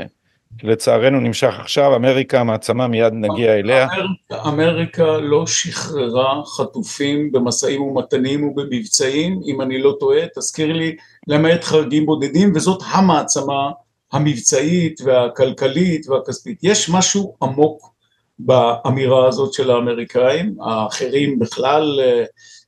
לצערנו 0.62 1.20
נמשך 1.20 1.54
עכשיו, 1.60 1.96
אמריקה 1.96 2.44
מעצמה 2.44 2.86
מיד 2.86 3.12
נגיע 3.12 3.54
אליה. 3.54 3.86
אמריקה, 3.86 4.48
אמריקה 4.48 5.16
לא 5.16 5.46
שחררה 5.46 6.42
חטופים 6.56 7.32
במשאים 7.32 7.82
ומתנים 7.82 8.48
ובמבצעים, 8.48 9.40
אם 9.46 9.60
אני 9.60 9.82
לא 9.82 9.96
טועה, 10.00 10.20
תזכיר 10.36 10.72
לי, 10.72 10.96
למעט 11.28 11.64
חרגים 11.64 12.06
בודדים, 12.06 12.52
וזאת 12.54 12.82
המעצמה 12.86 13.70
המבצעית 14.12 15.00
והכלכלית 15.04 16.08
והכספית. 16.08 16.58
יש 16.62 16.90
משהו 16.90 17.34
עמוק 17.42 17.96
באמירה 18.38 19.28
הזאת 19.28 19.52
של 19.52 19.70
האמריקאים, 19.70 20.56
האחרים 20.60 21.38
בכלל 21.38 22.00
אה, 22.02 22.24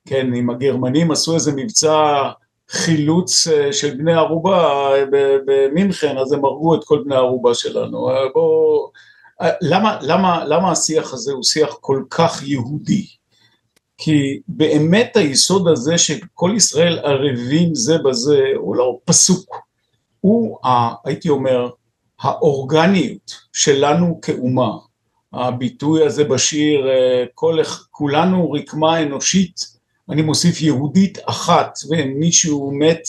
כן, 0.08 0.34
אם 0.34 0.50
הגרמנים 0.50 1.10
עשו 1.10 1.34
איזה 1.34 1.52
מבצע 1.56 2.28
חילוץ 2.68 3.48
אה, 3.48 3.72
של 3.72 3.94
בני 3.94 4.12
ערובה 4.12 4.90
אה, 4.94 5.04
במינכן, 5.46 6.18
אז 6.18 6.32
הם 6.32 6.44
הרגו 6.44 6.74
את 6.74 6.84
כל 6.84 7.02
בני 7.04 7.14
הערובה 7.14 7.54
שלנו. 7.54 8.10
אה, 8.10 8.28
בוא... 8.34 8.88
למה, 9.60 9.98
למה, 10.02 10.44
למה 10.44 10.70
השיח 10.70 11.12
הזה 11.12 11.32
הוא 11.32 11.42
שיח 11.42 11.76
כל 11.80 12.02
כך 12.10 12.42
יהודי? 12.46 13.06
כי 13.98 14.40
באמת 14.48 15.16
היסוד 15.16 15.68
הזה 15.68 15.98
שכל 15.98 16.52
ישראל 16.56 16.98
ערבים 16.98 17.74
זה 17.74 17.98
בזה 17.98 18.42
הוא 18.56 18.76
לא 18.76 18.98
פסוק, 19.04 19.56
הוא 20.20 20.58
הייתי 21.04 21.28
אומר 21.28 21.70
האורגניות 22.20 23.34
שלנו 23.52 24.20
כאומה, 24.22 24.72
הביטוי 25.32 26.06
הזה 26.06 26.24
בשיר 26.24 26.86
כל, 27.34 27.58
כולנו 27.90 28.52
רקמה 28.52 29.02
אנושית 29.02 29.77
אני 30.10 30.22
מוסיף 30.22 30.62
יהודית 30.62 31.18
אחת 31.26 31.78
ומישהו 31.90 32.72
מת, 32.72 33.08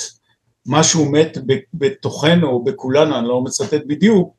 משהו 0.65 1.05
מת 1.05 1.38
בתוכנו 1.73 2.63
בכולנו, 2.63 3.19
אני 3.19 3.27
לא 3.27 3.41
מצטט 3.41 3.81
בדיוק, 3.88 4.33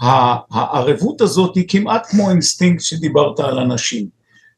הערבות 0.00 1.20
הזאת 1.20 1.54
היא 1.54 1.64
כמעט 1.68 2.06
כמו 2.10 2.30
אינסטינקט 2.30 2.82
שדיברת 2.82 3.40
על 3.40 3.58
אנשים. 3.58 4.08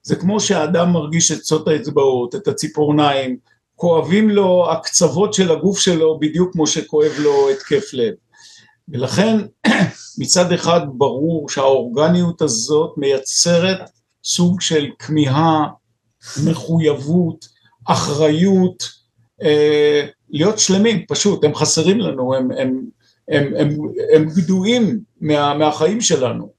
זה 0.03 0.17
כמו 0.17 0.41
שהאדם 0.41 0.93
מרגיש 0.93 1.33
את 1.33 1.41
קצות 1.41 1.69
האצבעות, 1.69 2.35
את 2.35 2.49
הציפורניים, 2.49 3.37
כואבים 3.75 4.31
לו 4.31 4.73
הקצוות 4.73 5.35
של 5.35 5.51
הגוף 5.51 5.79
שלו 5.79 6.19
בדיוק 6.19 6.53
כמו 6.53 6.67
שכואב 6.67 7.13
לו 7.19 7.51
התקף 7.51 7.85
לב. 7.93 8.15
ולכן 8.89 9.37
מצד 10.19 10.53
אחד 10.53 10.81
ברור 10.93 11.49
שהאורגניות 11.49 12.43
הזאת 12.43 12.95
מייצרת 12.97 13.81
סוג 14.25 14.61
של 14.61 14.87
כמיהה 14.99 15.67
מחויבות, 16.45 17.49
אחריות, 17.85 18.89
אה, 19.43 20.07
להיות 20.31 20.59
שלמים 20.59 21.05
פשוט, 21.09 21.45
הם 21.45 21.55
חסרים 21.55 22.01
לנו, 22.01 22.35
הם, 22.35 22.51
הם, 22.51 22.85
הם, 23.29 23.55
הם, 23.57 23.77
הם 24.15 24.25
גדועים 24.25 25.01
מה, 25.21 25.55
מהחיים 25.55 26.01
שלנו. 26.01 26.53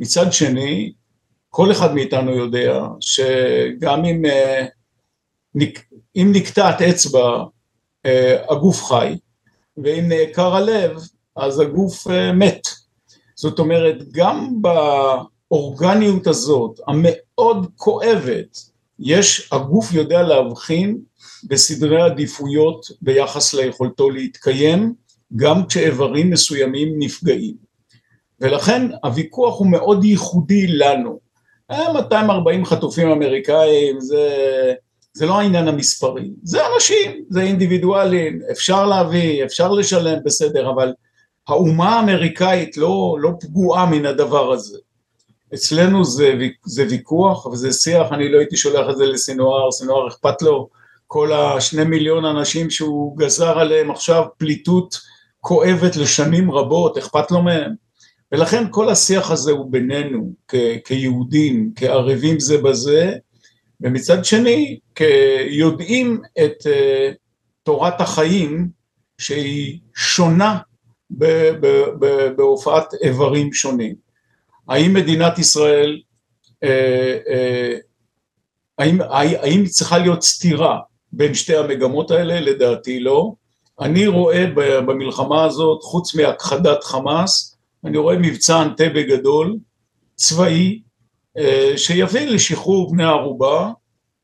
מצד 0.00 0.32
שני, 0.32 0.92
כל 1.48 1.72
אחד 1.72 1.94
מאיתנו 1.94 2.30
יודע 2.30 2.80
שגם 3.00 4.04
אם, 4.04 4.24
אה, 4.24 4.66
אם 6.16 6.30
נקטעת 6.32 6.82
אצבע 6.82 7.44
אה, 8.06 8.52
הגוף 8.52 8.84
חי 8.84 9.18
ואם 9.76 10.08
נעקר 10.08 10.54
הלב 10.54 11.00
אז 11.36 11.60
הגוף 11.60 12.06
מת. 12.34 12.68
זאת 13.34 13.58
אומרת 13.58 13.96
גם 14.12 14.62
באורגניות 14.62 16.26
הזאת 16.26 16.80
המאוד 16.88 17.66
כואבת 17.76 18.69
יש, 19.00 19.48
הגוף 19.52 19.92
יודע 19.92 20.22
להבחין 20.22 20.98
בסדרי 21.44 22.02
עדיפויות 22.02 22.86
ביחס 23.02 23.54
ליכולתו 23.54 24.10
להתקיים 24.10 24.94
גם 25.36 25.66
כשאיברים 25.66 26.30
מסוימים 26.30 26.94
נפגעים. 26.98 27.54
ולכן 28.40 28.82
הוויכוח 29.04 29.58
הוא 29.58 29.70
מאוד 29.70 30.04
ייחודי 30.04 30.66
לנו. 30.66 31.18
240 31.70 32.64
חטופים 32.64 33.08
אמריקאים 33.08 34.00
זה, 34.00 34.28
זה 35.12 35.26
לא 35.26 35.40
העניין 35.40 35.68
המספרי. 35.68 36.30
זה 36.42 36.60
אנשים 36.74 37.24
זה 37.28 37.40
אינדיבידואלים 37.40 38.40
אפשר 38.50 38.86
להביא 38.86 39.44
אפשר 39.44 39.72
לשלם 39.72 40.18
בסדר 40.24 40.70
אבל 40.70 40.92
האומה 41.48 41.88
האמריקאית 41.88 42.76
לא, 42.76 43.16
לא 43.20 43.30
פגועה 43.40 43.90
מן 43.90 44.06
הדבר 44.06 44.52
הזה 44.52 44.78
אצלנו 45.54 46.04
זה, 46.04 46.34
זה 46.64 46.86
ויכוח 46.90 47.46
וזה 47.46 47.72
שיח, 47.72 48.12
אני 48.12 48.32
לא 48.32 48.38
הייתי 48.38 48.56
שולח 48.56 48.90
את 48.90 48.96
זה 48.96 49.06
לסינואר, 49.06 49.70
סינואר 49.70 50.08
אכפת 50.08 50.42
לו 50.42 50.68
כל 51.06 51.32
השני 51.32 51.84
מיליון 51.84 52.24
אנשים 52.24 52.70
שהוא 52.70 53.18
גזר 53.18 53.58
עליהם 53.58 53.90
עכשיו 53.90 54.24
פליטות 54.38 55.00
כואבת 55.40 55.96
לשנים 55.96 56.50
רבות, 56.50 56.98
אכפת 56.98 57.30
לו 57.30 57.42
מהם. 57.42 57.72
ולכן 58.32 58.64
כל 58.70 58.88
השיח 58.88 59.30
הזה 59.30 59.52
הוא 59.52 59.72
בינינו 59.72 60.32
כ- 60.48 60.54
כיהודים, 60.84 61.72
כערבים 61.76 62.40
זה 62.40 62.58
בזה, 62.58 63.12
ומצד 63.80 64.24
שני 64.24 64.78
כיודעים 64.94 66.22
את 66.44 66.66
uh, 66.66 67.14
תורת 67.62 68.00
החיים 68.00 68.68
שהיא 69.18 69.78
שונה 69.94 70.58
בהופעת 72.36 72.94
איברים 73.02 73.52
שונים. 73.52 74.09
האם 74.70 74.94
מדינת 74.94 75.38
ישראל, 75.38 76.00
אה, 76.64 77.18
אה, 77.28 77.74
האם, 78.78 78.98
האם 79.40 79.66
צריכה 79.66 79.98
להיות 79.98 80.22
סתירה 80.22 80.78
בין 81.12 81.34
שתי 81.34 81.56
המגמות 81.56 82.10
האלה? 82.10 82.40
לדעתי 82.40 83.00
לא. 83.00 83.32
אני 83.80 84.06
רואה 84.06 84.46
במלחמה 84.86 85.44
הזאת, 85.44 85.82
חוץ 85.82 86.14
מהכחדת 86.14 86.84
חמאס, 86.84 87.56
אני 87.84 87.98
רואה 87.98 88.18
מבצע 88.18 88.62
אנטבה 88.62 89.02
גדול, 89.02 89.56
צבאי, 90.14 90.82
אה, 91.38 91.72
שיביא 91.76 92.26
לשחרור 92.26 92.92
בני 92.92 93.04
ערובה, 93.04 93.70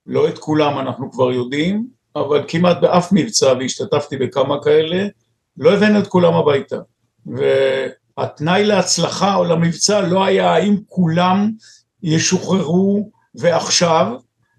לא 0.07 0.29
את 0.29 0.39
כולם 0.39 0.79
אנחנו 0.79 1.13
כבר 1.13 1.33
יודעים, 1.33 1.87
אבל 2.17 2.45
כמעט 2.49 2.81
באף 2.81 3.09
מבצע, 3.13 3.53
והשתתפתי 3.61 4.17
בכמה 4.17 4.63
כאלה, 4.63 5.07
לא 5.57 5.73
הבאנו 5.75 5.99
את 5.99 6.07
כולם 6.07 6.35
הביתה. 6.35 6.79
ו... 7.37 7.43
התנאי 8.19 8.65
להצלחה 8.65 9.35
או 9.35 9.45
למבצע 9.45 10.01
לא 10.01 10.25
היה 10.25 10.53
האם 10.53 10.77
כולם 10.89 11.53
ישוחררו 12.03 13.11
ועכשיו 13.35 14.13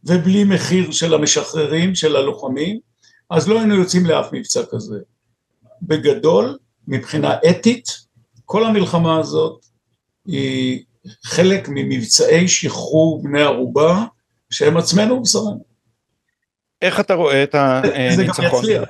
ובלי 0.03 0.43
מחיר 0.43 0.91
של 0.91 1.13
המשחררים, 1.13 1.95
של 1.95 2.15
הלוחמים, 2.15 2.79
אז 3.29 3.47
לא 3.47 3.59
היינו 3.59 3.75
יוצאים 3.75 4.05
לאף 4.05 4.27
מבצע 4.31 4.61
כזה. 4.71 4.97
בגדול, 5.81 6.57
מבחינה 6.87 7.35
אתית, 7.49 7.97
כל 8.45 8.65
המלחמה 8.65 9.19
הזאת 9.19 9.65
היא 10.25 10.83
חלק 11.25 11.69
ממבצעי 11.69 12.47
שחרור 12.47 13.23
בני 13.23 13.41
ערובה 13.41 14.05
שהם 14.49 14.77
עצמנו 14.77 15.15
ובשרנו. 15.15 15.63
איך 16.81 16.99
אתה 16.99 17.13
רואה 17.13 17.43
את 17.43 17.55
הניצחון? 17.55 18.15
זה 18.15 18.23
גם 18.23 18.45
יצליח. 18.59 18.89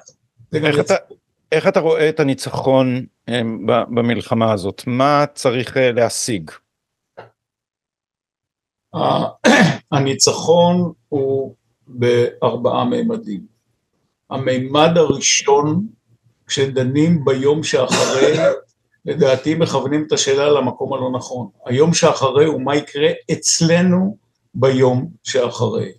איך 0.53 0.80
אתה, 0.80 0.95
איך 1.51 1.67
אתה 1.67 1.79
רואה 1.79 2.10
את 2.10 2.19
הניצחון 2.19 3.05
במלחמה 3.89 4.53
הזאת? 4.53 4.83
מה 4.88 5.25
צריך 5.33 5.77
אה, 5.77 5.91
להשיג? 5.91 6.51
הניצחון 9.91 10.91
הוא 11.10 11.55
בארבעה 11.88 12.86
מימדים. 12.86 13.45
המימד 14.29 14.97
הראשון, 14.97 15.88
כשדנים 16.47 17.25
ביום 17.25 17.63
שאחרי, 17.63 18.38
לדעתי 19.05 19.55
מכוונים 19.55 20.03
את 20.07 20.12
השאלה 20.12 20.49
למקום 20.49 20.93
הלא 20.93 21.12
נכון. 21.12 21.47
היום 21.65 21.93
שאחרי 21.93 22.45
הוא 22.45 22.62
מה 22.62 22.75
יקרה 22.75 23.10
אצלנו 23.31 24.17
ביום 24.53 25.10
שאחרי. 25.23 25.91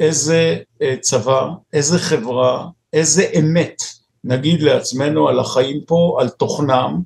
איזה 0.00 0.58
אה, 0.82 0.96
צבא, 1.00 1.48
איזה 1.72 1.98
חברה, 1.98 2.68
איזה 2.92 3.26
אמת 3.38 3.82
נגיד 4.28 4.62
לעצמנו 4.62 5.28
על 5.28 5.38
החיים 5.38 5.80
פה, 5.86 6.18
על 6.20 6.28
תוכנם 6.28 7.00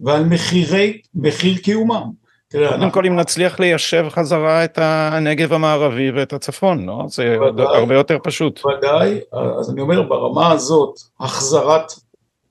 ועל 0.00 0.24
מחירי, 0.24 1.00
מחיר 1.14 1.56
קיומם. 1.58 2.10
קודם 2.52 2.90
כל 2.90 3.06
אם 3.06 3.16
נצליח 3.16 3.60
ליישב 3.60 4.06
חזרה 4.10 4.64
את 4.64 4.78
הנגב 4.82 5.52
המערבי 5.52 6.10
ואת 6.10 6.32
הצפון, 6.32 6.86
לא? 6.86 7.04
זה 7.08 7.36
הרבה 7.58 7.94
יותר 7.94 8.18
פשוט. 8.22 8.60
ודאי, 8.66 9.20
אז 9.60 9.70
אני 9.70 9.80
אומר 9.80 10.02
ברמה 10.02 10.52
הזאת, 10.52 10.94
החזרת 11.20 11.92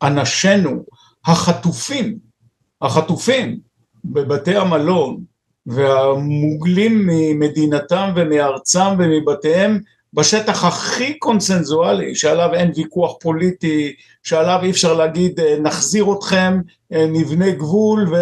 אנשינו 0.04 0.84
החטופים, 1.26 2.18
החטופים 2.82 3.60
בבתי 4.06 4.56
המלון 4.56 5.18
והמוגלים 5.66 7.08
ממדינתם 7.08 8.12
ומארצם 8.16 8.96
ומבתיהם 9.00 9.80
בשטח 10.15 10.63
הכי 10.65 11.19
קונסנזואלי, 11.19 12.15
שעליו 12.15 12.54
אין 12.54 12.71
ויכוח 12.75 13.17
פוליטי, 13.21 13.95
שעליו 14.23 14.60
אי 14.63 14.71
אפשר 14.71 14.93
להגיד 14.93 15.39
אה, 15.39 15.60
נחזיר 15.60 16.06
אתכם, 16.17 16.62
אה, 16.93 17.06
נבנה 17.06 17.51
גבול 17.51 18.13
ו, 18.13 18.15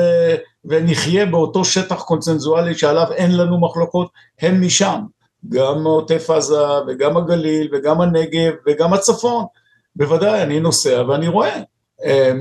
ונחיה 0.66 1.26
באותו 1.26 1.66
שטח 1.66 2.02
קונסנזואלי 2.02 2.76
שעליו 2.76 3.12
אין 3.12 3.38
לנו 3.38 3.60
מחלוקות, 3.62 4.12
הם 4.40 4.66
משם, 4.66 5.00
גם 5.50 5.84
עוטף 5.86 6.30
עזה 6.30 6.64
וגם 6.88 7.18
הגליל 7.18 7.70
וגם 7.74 8.02
הנגב 8.02 8.54
וגם 8.68 8.94
הצפון, 8.94 9.46
בוודאי 9.96 10.44
אני 10.44 10.60
נוסע 10.60 11.04
ואני 11.08 11.28
רואה 11.28 11.62
אה, 12.06 12.32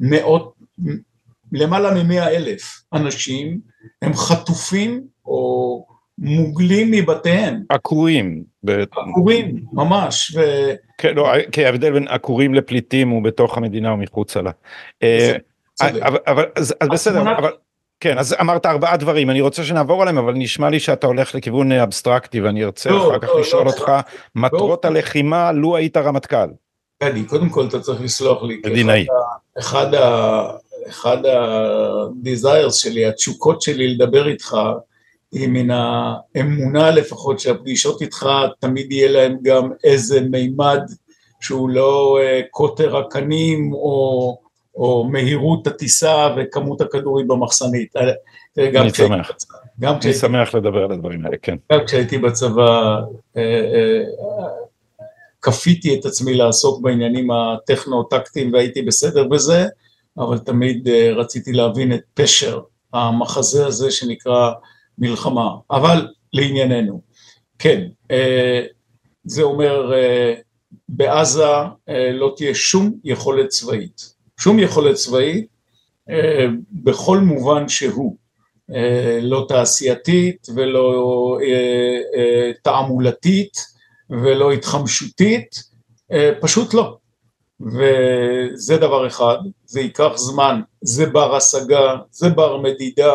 מאות, 0.00 0.54
למעלה 1.52 1.90
ממאה 2.02 2.28
אלף 2.28 2.82
אנשים 2.92 3.60
הם 4.02 4.14
חטופים 4.14 5.06
או 5.26 5.95
מוגלים 6.18 6.90
מבתיהם. 6.90 7.62
עקורים. 7.68 8.44
עקורים, 8.90 9.60
ממש. 9.72 10.36
ו... 10.36 10.40
כן, 10.98 11.14
לא, 11.14 11.32
כי 11.52 11.66
ההבדל 11.66 11.92
בין 11.92 12.08
עקורים 12.08 12.54
לפליטים 12.54 13.08
הוא 13.08 13.22
בתוך 13.22 13.56
המדינה 13.56 13.90
או 13.90 13.96
מחוצה 13.96 14.42
לה. 14.42 14.50
אה, 15.02 15.36
אבל, 15.80 16.18
אבל 16.26 16.44
אז, 16.56 16.74
אז 16.80 16.88
בסדר, 16.88 17.20
אבל, 17.38 17.50
כן, 18.00 18.18
אז 18.18 18.34
אמרת 18.40 18.66
ארבעה 18.66 18.96
דברים, 18.96 19.30
אני 19.30 19.40
רוצה 19.40 19.64
שנעבור 19.64 20.02
עליהם, 20.02 20.18
אבל 20.18 20.32
נשמע 20.32 20.70
לי 20.70 20.80
שאתה 20.80 21.06
הולך 21.06 21.34
לכיוון 21.34 21.72
אבסטרקטי 21.72 22.40
ואני 22.40 22.64
ארצה 22.64 22.90
לא, 22.90 23.08
אחר 23.08 23.18
כך 23.18 23.28
לא, 23.28 23.40
לשאול 23.40 23.64
לא, 23.64 23.70
אותך, 23.70 23.88
לא, 23.88 23.94
מטרות 24.34 24.84
לא. 24.84 24.90
הלחימה, 24.90 25.52
לו 25.52 25.76
היית 25.76 25.96
רמטכ"ל. 25.96 26.48
אני, 27.02 27.24
קודם 27.24 27.48
כל 27.48 27.66
אתה 27.66 27.80
צריך 27.80 28.00
לסלוח 28.00 28.42
לי. 28.42 28.60
מדינאי. 28.66 29.06
אחד, 29.58 29.94
ה-desires 31.26 32.72
שלי, 32.72 33.06
התשוקות 33.06 33.62
שלי 33.62 33.94
לדבר 33.94 34.28
איתך, 34.28 34.56
מן 35.32 35.70
האמונה 35.70 36.90
לפחות 36.90 37.40
שהפגישות 37.40 38.02
איתך 38.02 38.26
תמיד 38.60 38.92
יהיה 38.92 39.10
להם 39.12 39.36
גם 39.42 39.70
איזה 39.84 40.20
מימד 40.20 40.80
שהוא 41.40 41.70
לא 41.70 42.18
אה, 42.20 42.40
קוטר 42.50 42.96
הקנים 42.96 43.72
או, 43.72 44.38
או 44.74 45.08
מהירות 45.10 45.66
הטיסה 45.66 46.34
וכמות 46.36 46.80
הכדורים 46.80 47.28
במחסנית. 47.28 47.96
אה, 47.96 48.12
אני 48.58 48.90
שמח, 48.90 49.30
גם 49.80 49.94
אני 50.04 50.14
שמח 50.14 50.54
לדבר 50.54 50.84
על 50.84 50.92
הדברים 50.92 51.24
האלה, 51.24 51.36
כן. 51.42 51.56
גם 51.72 51.84
כשהייתי 51.86 52.18
בצבא 52.18 53.00
אה, 53.36 54.02
כפיתי 55.42 55.98
את 56.00 56.04
עצמי 56.04 56.34
לעסוק 56.34 56.80
בעניינים 56.80 57.30
הטכנו-טקטיים 57.30 58.52
והייתי 58.52 58.82
בסדר 58.82 59.24
בזה, 59.24 59.66
אבל 60.18 60.38
תמיד 60.38 60.88
רציתי 61.16 61.52
להבין 61.52 61.92
את 61.92 62.00
פשר 62.14 62.60
המחזה 62.92 63.66
הזה 63.66 63.90
שנקרא 63.90 64.50
מלחמה, 64.98 65.50
אבל 65.70 66.08
לענייננו, 66.32 67.00
כן, 67.58 67.86
אה, 68.10 68.62
זה 69.24 69.42
אומר 69.42 69.94
אה, 69.94 70.34
בעזה 70.88 71.44
אה, 71.88 72.12
לא 72.12 72.34
תהיה 72.36 72.54
שום 72.54 72.92
יכולת 73.04 73.48
צבאית, 73.48 74.14
שום 74.40 74.58
יכולת 74.58 74.94
צבאית 74.94 75.56
בכל 76.72 77.18
מובן 77.18 77.68
שהוא, 77.68 78.16
לא 79.22 79.44
תעשייתית 79.48 80.46
ולא 80.54 81.38
תעמולתית 82.62 83.56
ולא 84.10 84.52
התחמשותית, 84.52 85.62
פשוט 86.40 86.74
לא. 86.74 86.96
וזה 87.60 88.76
דבר 88.76 89.06
אחד, 89.06 89.36
זה 89.64 89.80
ייקח 89.80 90.12
זמן, 90.16 90.60
זה 90.80 91.06
בר 91.06 91.36
השגה, 91.36 91.96
זה 92.10 92.28
בר 92.28 92.60
מדידה, 92.60 93.14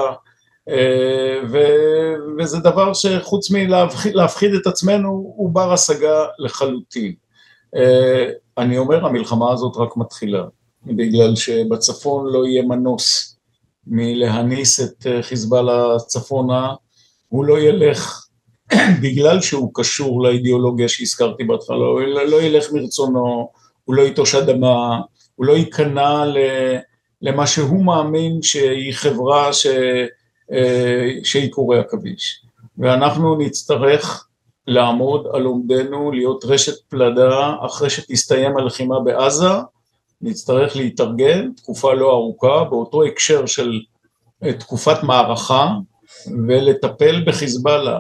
ו, 1.52 1.58
וזה 2.40 2.60
דבר 2.60 2.94
שחוץ 2.94 3.52
מלהפחיד 3.52 4.54
את 4.54 4.68
עצמנו 4.68 5.34
הוא 5.36 5.50
בר 5.50 5.74
השגה 5.74 6.26
לחלוטין. 6.40 7.14
אה, 7.76 8.30
אני 8.58 8.78
אומר 8.78 9.06
המלחמה 9.06 9.52
הזאת 9.54 9.78
רק 9.78 9.98
מתחילה, 9.98 10.44
בגלל 10.86 11.36
שבצפון 11.36 12.34
לא 12.34 12.46
יהיה 12.48 12.64
מנוס 12.64 13.38
מלהניס 13.88 14.80
את 14.80 15.08
אה, 15.08 15.24
חיזבאללה 15.24 16.00
צפונה, 16.00 16.74
הוא 17.28 17.46
לא 17.46 17.60
ילך 17.60 18.26
בגלל 19.04 19.42
שהוא 19.42 19.72
קשור 19.74 20.24
לאידיאולוגיה 20.24 20.90
שהזכרתי 20.90 21.44
בהתחלה, 21.44 21.86
הוא 21.86 22.02
לא 22.02 22.42
ילך 22.42 22.72
מרצונו, 22.72 23.50
הוא 23.84 23.96
לא 23.96 24.02
ייטוש 24.02 24.36
אדמה, 24.36 25.00
הוא 25.36 25.46
לא 25.46 25.54
ייכנע 25.54 26.24
למה 27.22 27.48
שהוא 27.48 27.86
מאמין 27.86 28.42
שהיא 28.42 28.94
חברה 28.94 29.54
ש... 29.54 29.68
אה, 30.52 31.10
שהיא 31.24 31.52
קורי 31.52 31.80
עכביש. 31.80 32.42
ואנחנו 32.78 33.36
נצטרך 33.36 34.28
לעמוד 34.68 35.28
על 35.34 35.44
עומדנו, 35.44 36.12
להיות 36.12 36.46
רשת 36.46 36.84
פלדה 36.90 37.56
אחרי 37.66 37.90
שתסתיים 37.90 38.58
הלחימה 38.58 39.00
בעזה, 39.00 39.52
נצטרך 40.22 40.76
להתארגן 40.76 41.52
תקופה 41.52 41.94
לא 41.94 42.12
ארוכה 42.12 42.64
באותו 42.64 43.04
הקשר 43.04 43.46
של 43.46 43.80
אה, 44.44 44.54
תקופת 44.54 45.04
מערכה 45.04 45.70
ולטפל 46.48 47.24
בחיזבאללה, 47.26 48.00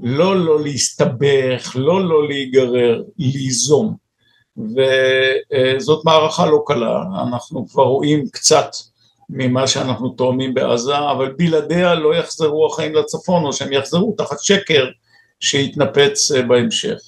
לא 0.00 0.36
לא 0.36 0.62
להסתבך, 0.62 1.72
לא 1.74 2.08
לא 2.08 2.28
להיגרר, 2.28 3.02
ליזום. 3.18 3.96
וזאת 4.56 6.04
מערכה 6.04 6.46
לא 6.46 6.62
קלה, 6.66 7.02
אנחנו 7.22 7.68
כבר 7.68 7.84
רואים 7.84 8.28
קצת 8.32 8.70
ממה 9.30 9.66
שאנחנו 9.66 10.08
תואמים 10.08 10.54
בעזה, 10.54 10.98
אבל 10.98 11.34
בלעדיה 11.38 11.94
לא 11.94 12.14
יחזרו 12.14 12.66
החיים 12.66 12.94
לצפון, 12.94 13.44
או 13.44 13.52
שהם 13.52 13.72
יחזרו 13.72 14.14
תחת 14.18 14.40
שקר 14.40 14.86
שיתנפץ 15.40 16.32
אה, 16.32 16.42
בהמשך. 16.42 16.98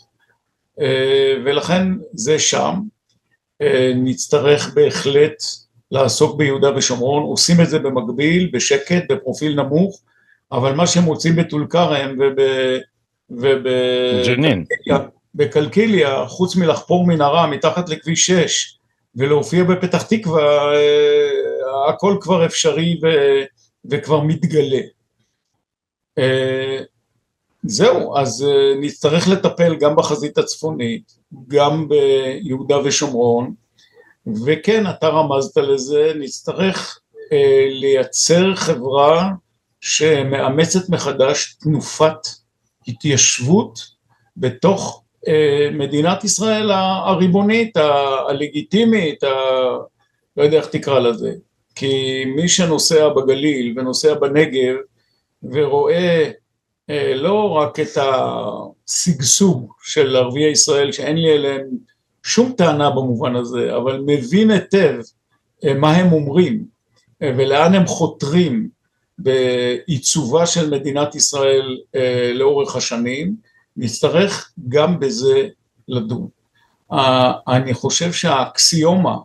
אה, 0.81 1.35
ולכן 1.45 1.89
זה 2.13 2.39
שם, 2.39 2.75
אה, 3.63 3.93
נצטרך 3.97 4.75
בהחלט 4.75 5.43
לעסוק 5.91 6.37
ביהודה 6.37 6.77
ושומרון, 6.77 7.23
עושים 7.23 7.61
את 7.61 7.71
זה 7.71 7.79
במקביל, 7.79 8.51
בשקט, 8.53 9.05
בפרופיל 9.13 9.63
נמוך, 9.63 10.01
אבל 10.53 10.73
מה 10.73 10.87
שהם 10.87 11.05
רוצים 11.05 11.37
בטול 11.37 11.67
כרם 11.71 12.19
וב... 12.19 12.41
וב... 13.31 13.67
ג'נין. 14.27 14.65
בקלקיליה, 15.35 16.27
חוץ 16.27 16.57
מלחפור 16.57 17.07
מנהרה 17.07 17.47
מתחת 17.47 17.89
לכביש 17.89 18.27
6 18.27 18.79
ולהופיע 19.17 19.65
בפתח 19.65 20.03
תקווה, 20.03 20.73
הכל 21.89 22.17
כבר 22.21 22.47
אפשרי 22.47 23.01
ו, 23.03 23.07
וכבר 23.91 24.21
מתגלה. 24.21 24.81
אה, 26.19 26.79
זהו, 27.63 28.17
אז 28.17 28.47
אה, 28.49 28.81
נצטרך 28.81 29.29
לטפל 29.29 29.77
גם 29.77 29.97
בחזית 29.97 30.39
הצפונית, 30.39 31.13
גם 31.49 31.89
ביהודה 31.89 32.79
ושומרון, 32.85 33.55
וכן, 34.47 34.91
אתה 34.91 35.09
רמזת 35.09 35.57
לזה, 35.57 36.13
נצטרך 36.19 37.01
אה, 37.33 37.67
לייצר 37.71 38.55
חברה 38.55 39.31
שמאמצת 39.81 40.89
מחדש 40.89 41.57
תנופת 41.61 42.19
התיישבות 42.89 43.99
בתוך 44.37 45.03
מדינת 45.73 46.25
ישראל 46.25 46.71
הריבונית, 46.71 47.77
הלגיטימית, 48.29 49.23
ה... 49.23 49.29
לא 50.37 50.43
יודע 50.43 50.57
איך 50.57 50.67
תקרא 50.67 50.99
לזה, 50.99 51.33
כי 51.79 52.25
מי 52.25 52.49
שנוסע 52.49 53.09
בגליל 53.09 53.75
ונוסע 53.79 54.15
בנגב 54.15 54.75
ורואה 55.43 56.31
אה, 56.91 57.15
לא 57.15 57.51
רק 57.51 57.81
את 57.81 57.99
השגשוג 58.89 59.73
של 59.83 60.17
ערביי 60.17 60.51
ישראל 60.51 60.93
שאין 60.93 61.17
לי 61.17 61.33
אליהם 61.33 61.67
שום 62.23 62.53
טענה 62.57 62.91
במובן 62.91 63.37
הזה, 63.37 63.77
אבל 63.77 64.03
מבין 64.07 64.51
היטב 64.51 65.01
אה, 65.65 65.75
מה 65.75 65.93
הם 65.93 66.13
אומרים 66.13 66.65
אה, 67.23 67.33
ולאן 67.39 67.75
הם 67.75 67.87
חותרים 67.87 68.69
בעיצובה 69.19 70.47
של 70.47 70.71
מדינת 70.71 71.15
ישראל 71.15 71.79
לאורך 72.35 72.77
השנים, 72.77 73.37
נצטרך 73.77 74.53
גם 74.69 75.01
בזה 75.01 75.49
לדון. 75.89 76.29
אני 77.49 77.75
חושב 77.75 78.13
שהאקסיומה 78.13 79.17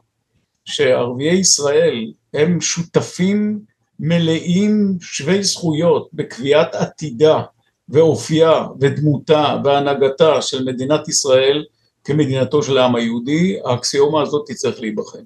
שערביי 0.66 1.39
ישראל 1.39 2.14
הם 2.34 2.61
שותפים 2.61 3.59
מלאים 3.99 4.97
שווי 5.01 5.43
זכויות 5.43 6.09
בקביעת 6.13 6.75
עתידה 6.75 7.41
ואופייה 7.89 8.65
ודמותה 8.81 9.57
והנהגתה 9.63 10.41
של 10.41 10.65
מדינת 10.65 11.07
ישראל 11.07 11.65
כמדינתו 12.03 12.63
של 12.63 12.77
העם 12.77 12.95
היהודי, 12.95 13.57
האקסיומה 13.65 14.21
הזאת 14.21 14.43
תצטרך 14.47 14.79
להיבחן. 14.79 15.23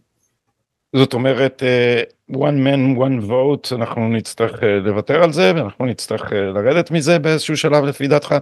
זאת 0.96 1.14
אומרת, 1.14 1.64
uh, 1.64 2.36
one 2.36 2.38
man 2.38 3.00
one 3.00 3.30
vote, 3.30 3.76
אנחנו 3.76 4.10
נצטרך 4.10 4.54
uh, 4.54 4.66
לוותר 4.66 5.24
על 5.24 5.34
זה 5.34 5.52
ואנחנו 5.56 5.86
נצטרך 5.86 6.22
uh, 6.22 6.36
לרדת 6.36 6.92
מזה 6.92 7.20
באיזשהו 7.20 7.58
שלב 7.58 7.84
לפי 7.84 8.08
דעתך? 8.08 8.36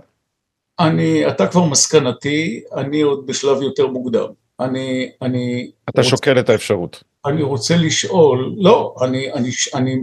אני, 0.79 1.27
אתה 1.27 1.47
כבר 1.47 1.65
מסקנתי, 1.65 2.63
אני 2.75 3.01
עוד 3.01 3.27
בשלב 3.27 3.61
יותר 3.61 3.87
מוקדם. 3.87 4.27
אני, 4.59 5.11
אני... 5.21 5.71
אתה 5.89 6.01
רוצה, 6.01 6.09
שוקל 6.09 6.39
את 6.39 6.49
האפשרות. 6.49 7.03
אני 7.25 7.43
רוצה 7.43 7.77
לשאול, 7.77 8.55
לא, 8.57 8.95
אני, 9.01 9.33
אני, 9.33 9.49
אני 9.73 9.95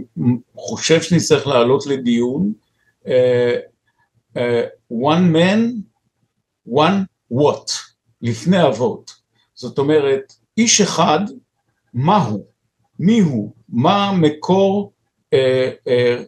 חושב 0.55 1.01
שנצטרך 1.01 1.47
לעלות 1.47 1.85
לדיון 1.85 2.53
uh, 3.03 3.07
uh, 4.35 4.39
one 4.91 5.35
man, 5.35 5.59
one 6.69 7.05
what, 7.33 7.71
לפני 8.21 8.67
אבות. 8.67 9.11
זאת 9.53 9.77
אומרת, 9.77 10.33
איש 10.57 10.81
אחד, 10.81 11.19
מהו, 11.93 12.45
מי 12.99 13.19
הוא, 13.19 13.53
מה 13.69 14.11
מקור 14.17 14.93
uh, 15.35 15.37
uh, 15.87 16.23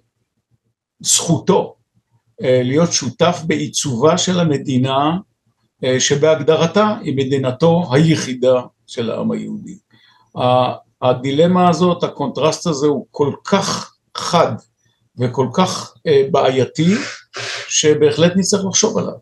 זכותו 1.00 1.76
uh, 2.42 2.46
להיות 2.46 2.92
שותף 2.92 3.42
בעיצובה 3.48 4.18
של 4.18 4.40
המדינה 4.40 5.18
שבהגדרתה 6.00 6.98
היא 7.02 7.18
מדינתו 7.18 7.84
היחידה 7.92 8.62
של 8.88 9.12
העם 9.12 9.32
היהודי. 9.32 9.78
הדילמה 11.02 11.70
הזאת, 11.70 12.04
הקונטרסט 12.04 12.68
הזה 12.68 12.88
הוא 12.88 13.06
כל 13.12 13.34
כך 13.44 13.96
חד 14.18 14.54
וכל 15.18 15.48
כך 15.54 15.94
אה, 16.08 16.24
בעייתי, 16.32 16.96
שבהחלט 17.68 18.32
נצטרך 18.36 18.66
לחשוב 18.66 18.98
עליו. 18.98 19.14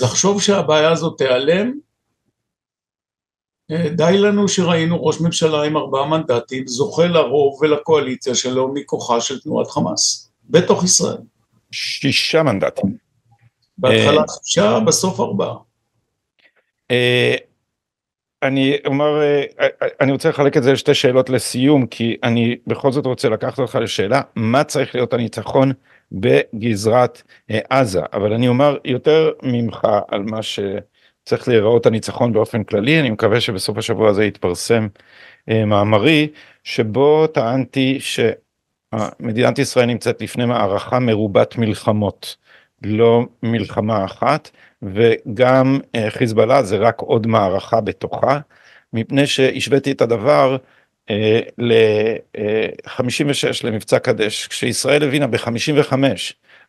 לחשוב 0.00 0.42
שהבעיה 0.42 0.92
הזאת 0.92 1.18
תיעלם, 1.18 1.72
אה, 3.70 3.88
די 3.88 4.18
לנו 4.18 4.48
שראינו 4.48 5.04
ראש 5.04 5.20
ממשלה 5.20 5.62
עם 5.62 5.76
ארבעה 5.76 6.06
מנדטים 6.06 6.66
זוכה 6.66 7.06
לרוב 7.06 7.62
ולקואליציה 7.62 8.34
שלו 8.34 8.74
מכוחה 8.74 9.20
של 9.20 9.40
תנועת 9.40 9.70
חמאס, 9.70 10.30
בתוך 10.50 10.84
ישראל. 10.84 11.18
שישה 11.72 12.42
מנדטים. 12.42 12.96
בהתחלה 13.78 14.22
שישה, 14.44 14.80
בסוף 14.80 15.20
ארבעה. 15.20 15.67
אני 18.42 18.76
אומר, 18.86 19.20
אה, 19.22 19.44
אה, 19.60 19.88
אני 20.00 20.12
רוצה 20.12 20.28
לחלק 20.28 20.56
את 20.56 20.62
זה 20.62 20.72
לשתי 20.72 20.94
שאלות 20.94 21.30
לסיום, 21.30 21.86
כי 21.86 22.16
אני 22.22 22.56
בכל 22.66 22.92
זאת 22.92 23.06
רוצה 23.06 23.28
לקחת 23.28 23.58
אותך 23.58 23.74
לשאלה, 23.74 24.20
מה 24.36 24.64
צריך 24.64 24.94
להיות 24.94 25.12
הניצחון 25.12 25.72
בגזרת 26.12 27.22
אה, 27.50 27.58
עזה, 27.70 28.00
אבל 28.12 28.32
אני 28.32 28.48
אומר 28.48 28.78
יותר 28.84 29.30
ממך 29.42 29.86
על 30.08 30.22
מה 30.22 30.40
שצריך 30.42 31.48
להיראות 31.48 31.86
הניצחון 31.86 32.32
באופן 32.32 32.64
כללי, 32.64 33.00
אני 33.00 33.10
מקווה 33.10 33.40
שבסוף 33.40 33.78
השבוע 33.78 34.10
הזה 34.10 34.24
יתפרסם 34.24 34.88
מאמרי, 35.66 36.28
שבו 36.64 37.26
טענתי 37.26 37.98
שמדינת 38.00 39.58
ישראל 39.58 39.86
נמצאת 39.86 40.22
לפני 40.22 40.46
מערכה 40.46 40.98
מרובת 40.98 41.56
מלחמות, 41.58 42.36
לא 42.82 43.26
מלחמה 43.42 44.04
אחת. 44.04 44.50
וגם 44.82 45.78
אה, 45.94 46.10
חיזבאללה 46.10 46.62
זה 46.62 46.76
רק 46.76 47.00
עוד 47.00 47.26
מערכה 47.26 47.80
בתוכה, 47.80 48.38
מפני 48.92 49.26
שהשוויתי 49.26 49.92
את 49.92 50.00
הדבר 50.00 50.56
אה, 51.10 51.40
ל-56 51.58 53.46
אה, 53.46 53.70
למבצע 53.70 53.98
קדש, 53.98 54.46
כשישראל 54.46 55.04
הבינה 55.04 55.26
ב-55 55.26 55.92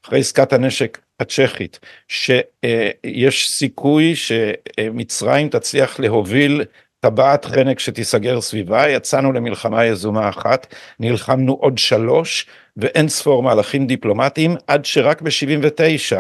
אחרי 0.06 0.20
עסקת 0.20 0.54
הנשק 0.54 1.00
הצ'כית 1.20 1.80
שיש 2.08 3.50
סיכוי 3.50 4.16
שמצרים 4.16 5.50
תצליח 5.50 6.00
להוביל 6.00 6.64
טבעת 7.00 7.46
חנק 7.46 7.80
שתיסגר 7.80 8.42
סביבה, 8.42 8.90
יצאנו 8.90 9.32
למלחמה 9.32 9.86
יזומה 9.86 10.30
אחת, 10.30 10.76
נלחמנו 11.00 11.54
עוד 11.54 11.78
שלוש 11.78 12.46
ואין 12.78 13.10
ספור 13.10 13.44
מהלכים 13.44 13.88
דיפלומטיים 13.88 14.56
עד 14.68 14.86
שרק 14.86 15.22
ב-79 15.22 16.16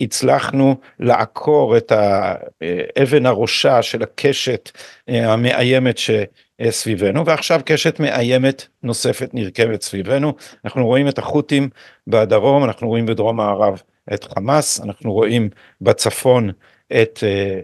הצלחנו 0.00 0.76
לעקור 1.00 1.76
את 1.76 1.92
האבן 1.92 3.26
הראשה 3.26 3.82
של 3.82 4.02
הקשת 4.02 4.70
אה, 5.08 5.32
המאיימת 5.32 5.98
שסביבנו 5.98 7.26
ועכשיו 7.26 7.60
קשת 7.64 8.00
מאיימת 8.00 8.66
נוספת 8.82 9.30
נרקמת 9.32 9.82
סביבנו. 9.82 10.32
אנחנו 10.64 10.86
רואים 10.86 11.08
את 11.08 11.18
החות'ים 11.18 11.68
בדרום 12.06 12.64
אנחנו 12.64 12.88
רואים 12.88 13.06
בדרום 13.06 13.36
מערב 13.36 13.82
את 14.14 14.24
חמאס 14.24 14.80
אנחנו 14.80 15.12
רואים 15.12 15.48
בצפון 15.80 16.50
את 16.92 17.18
אה, 17.22 17.60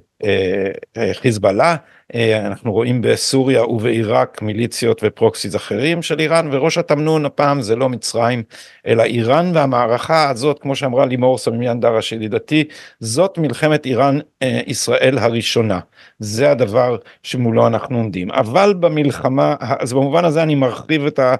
אה, 0.96 1.14
חיזבאללה 1.14 1.76
אנחנו 2.14 2.72
רואים 2.72 3.02
בסוריה 3.02 3.64
ובעיראק 3.64 4.42
מיליציות 4.42 5.00
ופרוקסיס 5.04 5.56
אחרים 5.56 6.02
של 6.02 6.20
איראן 6.20 6.48
וראש 6.52 6.78
התמנון 6.78 7.26
הפעם 7.26 7.62
זה 7.62 7.76
לא 7.76 7.88
מצרים 7.88 8.42
אלא 8.86 9.02
איראן 9.02 9.50
והמערכה 9.54 10.30
הזאת 10.30 10.58
כמו 10.58 10.76
שאמרה 10.76 11.06
לימור 11.06 11.38
סמיאן 11.38 11.80
דרש 11.80 12.12
ידידתי 12.12 12.64
זאת 13.00 13.38
מלחמת 13.38 13.86
איראן 13.86 14.18
אה, 14.42 14.60
ישראל 14.66 15.18
הראשונה. 15.18 15.80
זה 16.18 16.50
הדבר 16.50 16.96
שמולו 17.22 17.66
אנחנו 17.66 17.96
עומדים. 17.96 18.30
אבל 18.30 18.74
במלחמה 18.80 19.54
אז 19.60 19.92
במובן 19.92 20.24
הזה 20.24 20.42
אני 20.42 20.54
מרחיב 20.54 21.06
את, 21.06 21.18
ה, 21.18 21.34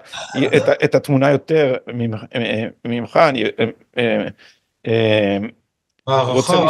את, 0.56 0.68
ה, 0.68 0.72
את 0.84 0.94
התמונה 0.94 1.30
יותר 1.30 1.74
אה, 2.34 2.66
ממך 2.84 3.16
אני 3.16 3.44
הערכה 6.06 6.66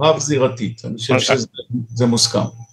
רב 0.00 0.18
זירתית, 0.18 0.82
אני 0.84 0.96
חושב 0.96 1.18
שזה 1.18 2.06
מוסכם. 2.06 2.65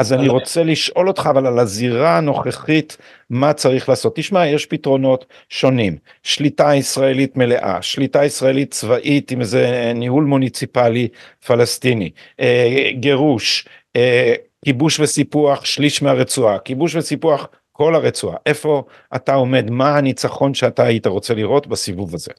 אז 0.00 0.12
אני 0.12 0.28
רוצה 0.28 0.62
לשאול 0.62 1.08
אותך 1.08 1.28
אבל 1.30 1.46
על 1.46 1.58
הזירה 1.58 2.16
הנוכחית 2.16 2.96
מה 3.30 3.52
צריך 3.52 3.88
לעשות. 3.88 4.16
תשמע 4.16 4.46
יש 4.46 4.66
פתרונות 4.66 5.24
שונים, 5.48 5.96
שליטה 6.22 6.74
ישראלית 6.74 7.36
מלאה, 7.36 7.82
שליטה 7.82 8.24
ישראלית 8.24 8.70
צבאית 8.70 9.30
עם 9.30 9.40
איזה 9.40 9.92
ניהול 9.94 10.24
מוניציפלי 10.24 11.08
פלסטיני, 11.46 12.10
אה, 12.40 12.90
גירוש, 12.92 13.68
אה, 13.96 14.34
כיבוש 14.64 15.00
וסיפוח 15.00 15.64
שליש 15.64 16.02
מהרצועה, 16.02 16.58
כיבוש 16.58 16.96
וסיפוח 16.96 17.48
כל 17.72 17.94
הרצועה, 17.94 18.36
איפה 18.46 18.84
אתה 19.16 19.34
עומד, 19.34 19.70
מה 19.70 19.96
הניצחון 19.96 20.54
שאתה 20.54 20.82
היית 20.82 21.06
רוצה 21.06 21.34
לראות 21.34 21.66
בסיבוב 21.66 22.14
הזה? 22.14 22.32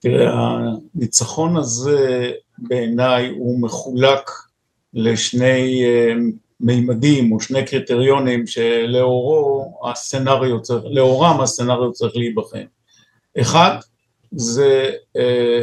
תראה, 0.00 0.32
הניצחון 0.94 1.56
הזה 1.56 2.30
בעיניי 2.58 3.28
הוא 3.28 3.60
מחולק 3.60 4.30
לשני 4.94 5.84
אה, 5.84 6.12
מימדים 6.60 7.32
או 7.32 7.40
שני 7.40 7.66
קריטריונים 7.66 8.46
שלאורו 8.46 9.64
הסצנריו 9.90 10.62
צריך, 10.62 10.84
לאורם 10.90 11.40
הסצנריו 11.40 11.92
צריך 11.92 12.16
להיבחן. 12.16 12.64
אחד 13.40 13.76
זה 14.30 14.90
אה, 15.16 15.62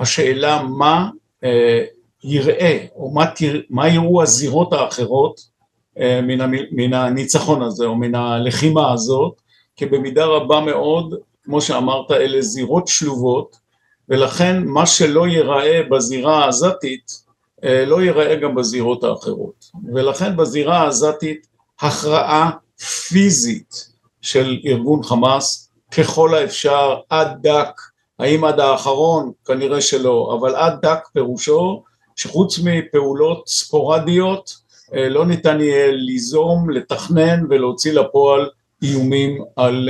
השאלה 0.00 0.62
מה 0.62 1.10
אה, 1.44 1.84
יראה 2.24 2.84
או 2.96 3.10
מה, 3.10 3.26
תרא, 3.26 3.58
מה 3.70 3.88
יראו 3.88 4.22
הזירות 4.22 4.72
האחרות 4.72 5.40
אה, 5.98 6.20
מן, 6.22 6.40
המ, 6.40 6.54
מן 6.70 6.94
הניצחון 6.94 7.62
הזה 7.62 7.84
או 7.86 7.96
מן 7.96 8.14
הלחימה 8.14 8.92
הזאת, 8.92 9.40
כי 9.76 9.86
במידה 9.86 10.24
רבה 10.24 10.60
מאוד 10.60 11.14
כמו 11.42 11.60
שאמרת, 11.60 12.10
אלה 12.10 12.40
זירות 12.40 12.88
שלובות, 12.88 13.56
ולכן 14.08 14.64
מה 14.64 14.86
שלא 14.86 15.26
ייראה 15.26 15.82
בזירה 15.90 16.44
העזתית, 16.44 17.25
לא 17.62 18.02
ייראה 18.02 18.36
גם 18.36 18.54
בזירות 18.54 19.04
האחרות. 19.04 19.70
ולכן 19.94 20.36
בזירה 20.36 20.78
העזתית 20.78 21.46
הכרעה 21.80 22.50
פיזית 23.08 23.88
של 24.22 24.58
ארגון 24.66 25.02
חמאס, 25.02 25.70
ככל 25.90 26.34
האפשר 26.34 27.00
עד 27.10 27.28
דק, 27.42 27.80
האם 28.18 28.44
עד 28.44 28.60
האחרון? 28.60 29.32
כנראה 29.44 29.80
שלא, 29.80 30.38
אבל 30.40 30.56
עד 30.56 30.78
דק 30.82 31.08
פירושו 31.12 31.82
שחוץ 32.16 32.58
מפעולות 32.64 33.48
ספורדיות 33.48 34.56
אה, 34.94 35.08
לא 35.08 35.26
ניתן 35.26 35.60
יהיה 35.60 35.92
ליזום, 35.92 36.70
לתכנן 36.70 37.44
ולהוציא 37.50 37.92
לפועל 37.92 38.50
איומים 38.82 39.44
על, 39.56 39.88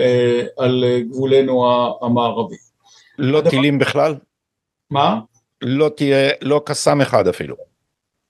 על 0.56 0.84
גבולנו 1.10 1.66
המערבי. 2.02 2.56
לא 3.18 3.38
הדבר... 3.38 3.50
טילים 3.50 3.78
בכלל? 3.78 4.14
מה? 4.90 5.18
לא 5.62 5.90
תהיה, 5.96 6.30
לא 6.42 6.62
קסאם 6.64 7.00
אחד 7.00 7.28
אפילו. 7.28 7.56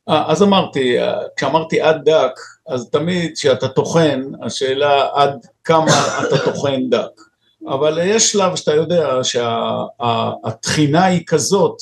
אז 0.07 0.43
אמרתי, 0.43 0.97
כשאמרתי 1.37 1.81
עד 1.81 2.05
דק, 2.05 2.41
אז 2.69 2.91
תמיד 2.91 3.33
כשאתה 3.35 3.69
טוחן, 3.69 4.23
השאלה 4.43 5.09
עד 5.15 5.47
כמה 5.65 5.87
אתה 6.21 6.39
טוחן 6.45 6.91
דק. 6.91 7.21
אבל 7.69 7.99
יש 8.03 8.33
שלב 8.33 8.57
שאתה 8.57 8.75
יודע 8.75 9.19
שהטחינה 9.23 11.01
שה, 11.01 11.05
היא 11.05 11.23
כזאת, 11.27 11.77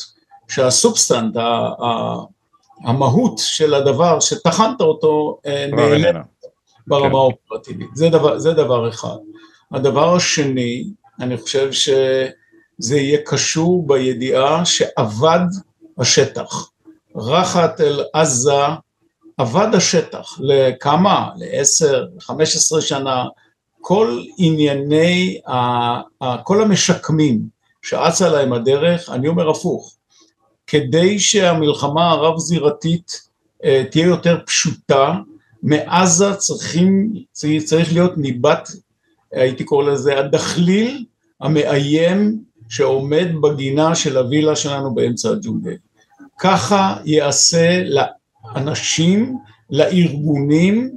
שהסובסטנט, 0.49 1.37
המהות 2.85 3.39
של 3.39 3.75
הדבר 3.75 4.21
שטחנת 4.21 4.81
אותו 4.81 5.39
אה, 5.47 5.67
נעלם 5.73 6.21
ברמה 6.87 7.09
כן. 7.09 7.15
האופרטיבית, 7.15 7.89
זה 7.95 8.09
דבר, 8.09 8.39
זה 8.39 8.53
דבר 8.53 8.89
אחד. 8.89 9.17
הדבר 9.73 10.15
השני, 10.15 10.85
אני 11.21 11.37
חושב 11.37 11.73
שזה 12.81 12.97
יהיה 12.97 13.19
קשור 13.25 13.87
בידיעה 13.87 14.65
שאבד 14.65 15.47
השטח. 15.99 16.71
רחת 17.17 17.81
אל 17.81 18.05
עזה 18.13 18.65
אבד 19.41 19.75
השטח 19.75 20.39
לכמה? 20.41 21.31
לעשר, 21.37 22.07
חמש 22.21 22.57
עשרה 22.57 22.81
שנה, 22.81 23.25
כל 23.81 24.23
ענייני, 24.39 25.41
כל 26.45 26.63
המשקמים 26.63 27.41
שאצה 27.83 28.29
להם 28.29 28.53
הדרך, 28.53 29.11
אני 29.11 29.29
אומר 29.29 29.51
הפוך, 29.51 29.97
כדי 30.67 31.19
שהמלחמה 31.19 32.11
הרב 32.11 32.39
זירתית 32.39 33.21
אה, 33.65 33.85
תהיה 33.91 34.07
יותר 34.07 34.39
פשוטה, 34.47 35.15
מעזה 35.63 36.35
צריכים, 36.35 37.13
צריך 37.65 37.93
להיות 37.93 38.19
ניבט, 38.19 38.69
הייתי 39.33 39.65
קורא 39.65 39.85
לזה 39.85 40.19
הדחליל 40.19 41.05
המאיים 41.41 42.43
שעומד 42.69 43.27
בגינה 43.43 43.95
של 43.95 44.17
הווילה 44.17 44.57
שלנו 44.57 44.95
באמצע 44.95 45.31
הג'ונגל. 45.31 45.77
ככה 46.39 46.97
ייעשה 47.05 47.83
לאנשים, 48.55 49.39
לארגונים 49.71 50.91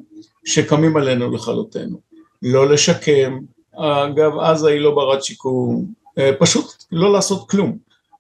שקמים 0.46 0.98
עלינו 0.98 1.32
לכלותנו. 1.32 2.00
לא 2.42 2.70
לשקם, 2.70 3.40
אגב 3.76 4.40
עזה 4.40 4.70
היא 4.70 4.80
לא 4.80 4.96
ברת 4.96 5.24
שיקום, 5.24 5.86
אה, 6.18 6.32
פשוט 6.40 6.66
לא 6.92 7.14
לעשות 7.14 7.50
כלום, 7.50 7.78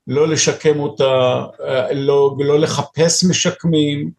לא 0.07 0.27
לשקם 0.27 0.79
אותה, 0.79 1.43
אה, 1.65 1.93
לא, 1.93 2.35
לא 2.39 2.59
לחפש 2.59 3.23
משקמים, 3.23 4.11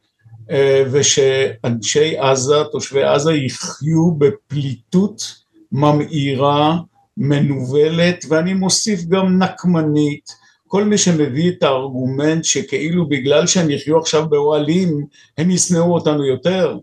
אה, 0.50 0.84
ושאנשי 0.90 2.18
עזה, 2.18 2.64
תושבי 2.72 3.02
עזה 3.02 3.32
יחיו 3.32 4.10
בפליטות 4.18 5.34
ממאירה, 5.72 6.78
מנוולת, 7.18 8.24
ואני 8.28 8.54
מוסיף 8.54 9.04
גם 9.04 9.42
נקמנית, 9.42 10.30
כל 10.66 10.84
מי 10.84 10.98
שמביא 10.98 11.50
את 11.50 11.62
הארגומנט 11.62 12.44
שכאילו 12.44 13.08
בגלל 13.08 13.46
שהם 13.46 13.70
יחיו 13.70 13.98
עכשיו 13.98 14.28
באוהלים 14.28 15.06
הם 15.38 15.50
ישנאו 15.50 15.94
אותנו 15.94 16.24
יותר, 16.24 16.78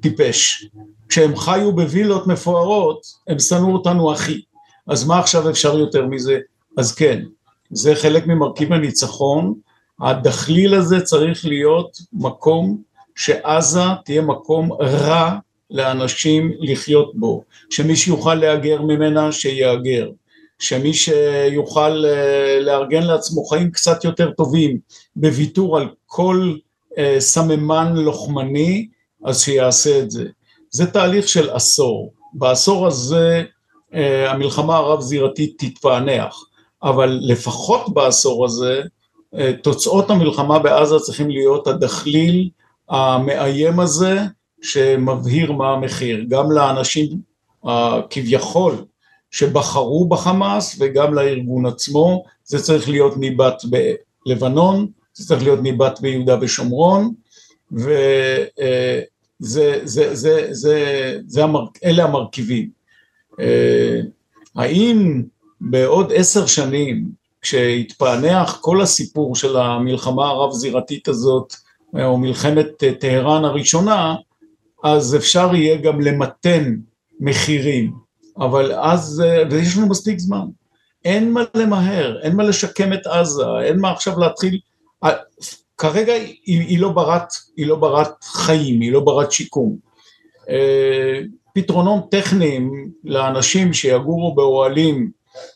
טיפש. 0.00 0.66
כשהם 1.08 1.36
חיו 1.36 1.72
בווילות 1.72 2.26
מפוארות 2.26 3.00
הם 3.28 3.38
שנאו 3.38 3.72
אותנו 3.72 4.12
הכי. 4.12 4.42
אז 4.86 5.06
מה 5.06 5.18
עכשיו 5.18 5.50
אפשר 5.50 5.78
יותר 5.78 6.06
מזה? 6.06 6.38
אז 6.78 6.94
כן, 6.94 7.22
זה 7.70 7.94
חלק 7.94 8.26
ממרכיב 8.26 8.72
הניצחון, 8.72 9.54
הדחליל 10.00 10.74
הזה 10.74 11.00
צריך 11.00 11.44
להיות 11.44 11.98
מקום 12.12 12.82
שעזה 13.16 13.80
תהיה 14.04 14.22
מקום 14.22 14.72
רע 14.72 15.38
לאנשים 15.70 16.52
לחיות 16.60 17.12
בו, 17.14 17.42
שמי 17.70 17.96
שיוכל 17.96 18.34
להגר 18.34 18.82
ממנה 18.82 19.32
שיהגר, 19.32 20.10
שמי 20.58 20.94
שיוכל 20.94 22.04
אה, 22.06 22.60
לארגן 22.60 23.02
לעצמו 23.02 23.44
חיים 23.44 23.70
קצת 23.70 24.04
יותר 24.04 24.30
טובים 24.30 24.78
בוויתור 25.16 25.78
על 25.78 25.88
כל 26.06 26.54
אה, 26.98 27.16
סממן 27.18 27.96
לוחמני, 27.96 28.88
אז 29.24 29.40
שיעשה 29.40 29.98
את 29.98 30.10
זה. 30.10 30.24
זה 30.70 30.86
תהליך 30.86 31.28
של 31.28 31.50
עשור. 31.50 32.12
בעשור 32.32 32.86
הזה 32.86 33.42
אה, 33.94 34.30
המלחמה 34.30 34.76
הרב-זירתית 34.76 35.54
תתפענח, 35.58 36.44
אבל 36.82 37.18
לפחות 37.22 37.94
בעשור 37.94 38.44
הזה 38.44 38.82
תוצאות 39.62 40.10
המלחמה 40.10 40.58
בעזה 40.58 40.98
צריכים 40.98 41.30
להיות 41.30 41.66
הדחליל 41.66 42.48
המאיים 42.88 43.80
הזה 43.80 44.18
שמבהיר 44.62 45.52
מה 45.52 45.72
המחיר, 45.72 46.24
גם 46.28 46.52
לאנשים 46.52 47.08
כביכול 48.10 48.74
שבחרו 49.30 50.08
בחמאס 50.08 50.76
וגם 50.80 51.14
לארגון 51.14 51.66
עצמו, 51.66 52.24
זה 52.44 52.62
צריך 52.62 52.88
להיות 52.88 53.16
ניבט 53.16 53.62
בלבנון, 54.26 54.86
זה 55.14 55.26
צריך 55.26 55.42
להיות 55.42 55.62
ניבט 55.62 56.00
ביהודה 56.00 56.36
ושומרון, 56.40 57.14
ואלה 57.72 59.00
זה, 59.38 59.80
זה, 59.84 60.14
זה, 60.50 61.20
זה, 61.26 61.44
המר, 61.44 61.64
המרכיבים. 61.82 62.70
אה, 63.40 64.00
האם 64.56 65.22
בעוד 65.60 66.12
עשר 66.14 66.46
שנים, 66.46 67.08
כשיתפענח 67.42 68.58
כל 68.60 68.80
הסיפור 68.80 69.36
של 69.36 69.56
המלחמה 69.56 70.28
הרב-זירתית 70.28 71.08
הזאת, 71.08 71.54
או 71.94 72.18
מלחמת 72.18 72.66
טהרן 73.00 73.44
הראשונה, 73.44 74.14
אז 74.84 75.16
אפשר 75.16 75.54
יהיה 75.54 75.76
גם 75.76 76.00
למתן 76.00 76.74
מחירים. 77.20 78.08
אבל 78.40 78.72
אז, 78.72 79.22
אה, 79.26 79.42
ויש 79.50 79.76
לנו 79.76 79.88
מספיק 79.88 80.18
זמן. 80.18 80.44
אין 81.04 81.32
מה 81.32 81.42
למהר, 81.54 82.20
אין 82.22 82.36
מה 82.36 82.44
לשקם 82.44 82.92
את 82.92 83.06
עזה, 83.06 83.42
אין 83.64 83.80
מה 83.80 83.90
עכשיו 83.90 84.18
להתחיל, 84.18 84.58
אה, 85.04 85.10
כרגע 85.78 86.12
היא, 86.12 86.36
היא, 86.44 86.78
לא, 86.80 86.88
ברת, 86.88 87.28
היא 87.56 87.66
לא 87.66 87.76
ברת 87.76 88.24
חיים, 88.24 88.80
היא 88.80 88.92
לא 88.92 89.00
ברת 89.00 89.32
שיקום. 89.32 89.76
אה, 90.48 91.20
פתרונות 91.54 92.10
טכניים 92.10 92.90
לאנשים 93.04 93.72
שיגורו 93.72 94.34
באוהלים 94.34 95.10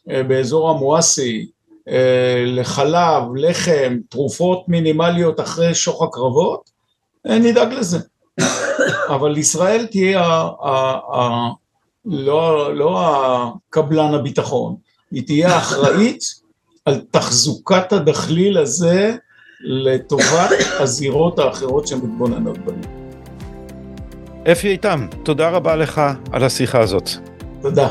באזור 0.07 0.71
המואסי, 0.71 1.51
לחלב, 2.47 3.23
לחם, 3.37 3.99
תרופות 4.09 4.69
מינימליות 4.69 5.41
אחרי 5.41 5.75
שוך 5.75 6.03
הקרבות, 6.03 6.71
נדאג 7.25 7.73
לזה. 7.73 7.99
אבל 9.13 9.39
ישראל 9.39 9.87
תהיה 9.87 10.49
לא, 12.05 12.75
לא 12.75 13.01
הקבלן 13.07 14.15
הביטחון, 14.15 14.77
היא 15.11 15.27
תהיה 15.27 15.59
אחראית 15.59 16.23
על 16.87 17.01
תחזוקת 17.11 17.93
הדחליל 17.93 18.59
הזה 18.59 19.17
לטובת 19.61 20.51
הזירות 20.79 21.39
האחרות 21.39 21.87
שמתבוננות 21.87 22.59
בנו. 22.59 23.03
אפי 24.53 24.69
איתם, 24.69 25.07
תודה 25.23 25.51
רבה 25.51 25.77
לך 25.77 26.01
על 26.33 26.45
השיחה 26.45 26.81
הזאת. 26.81 27.11
תודה. 27.63 27.89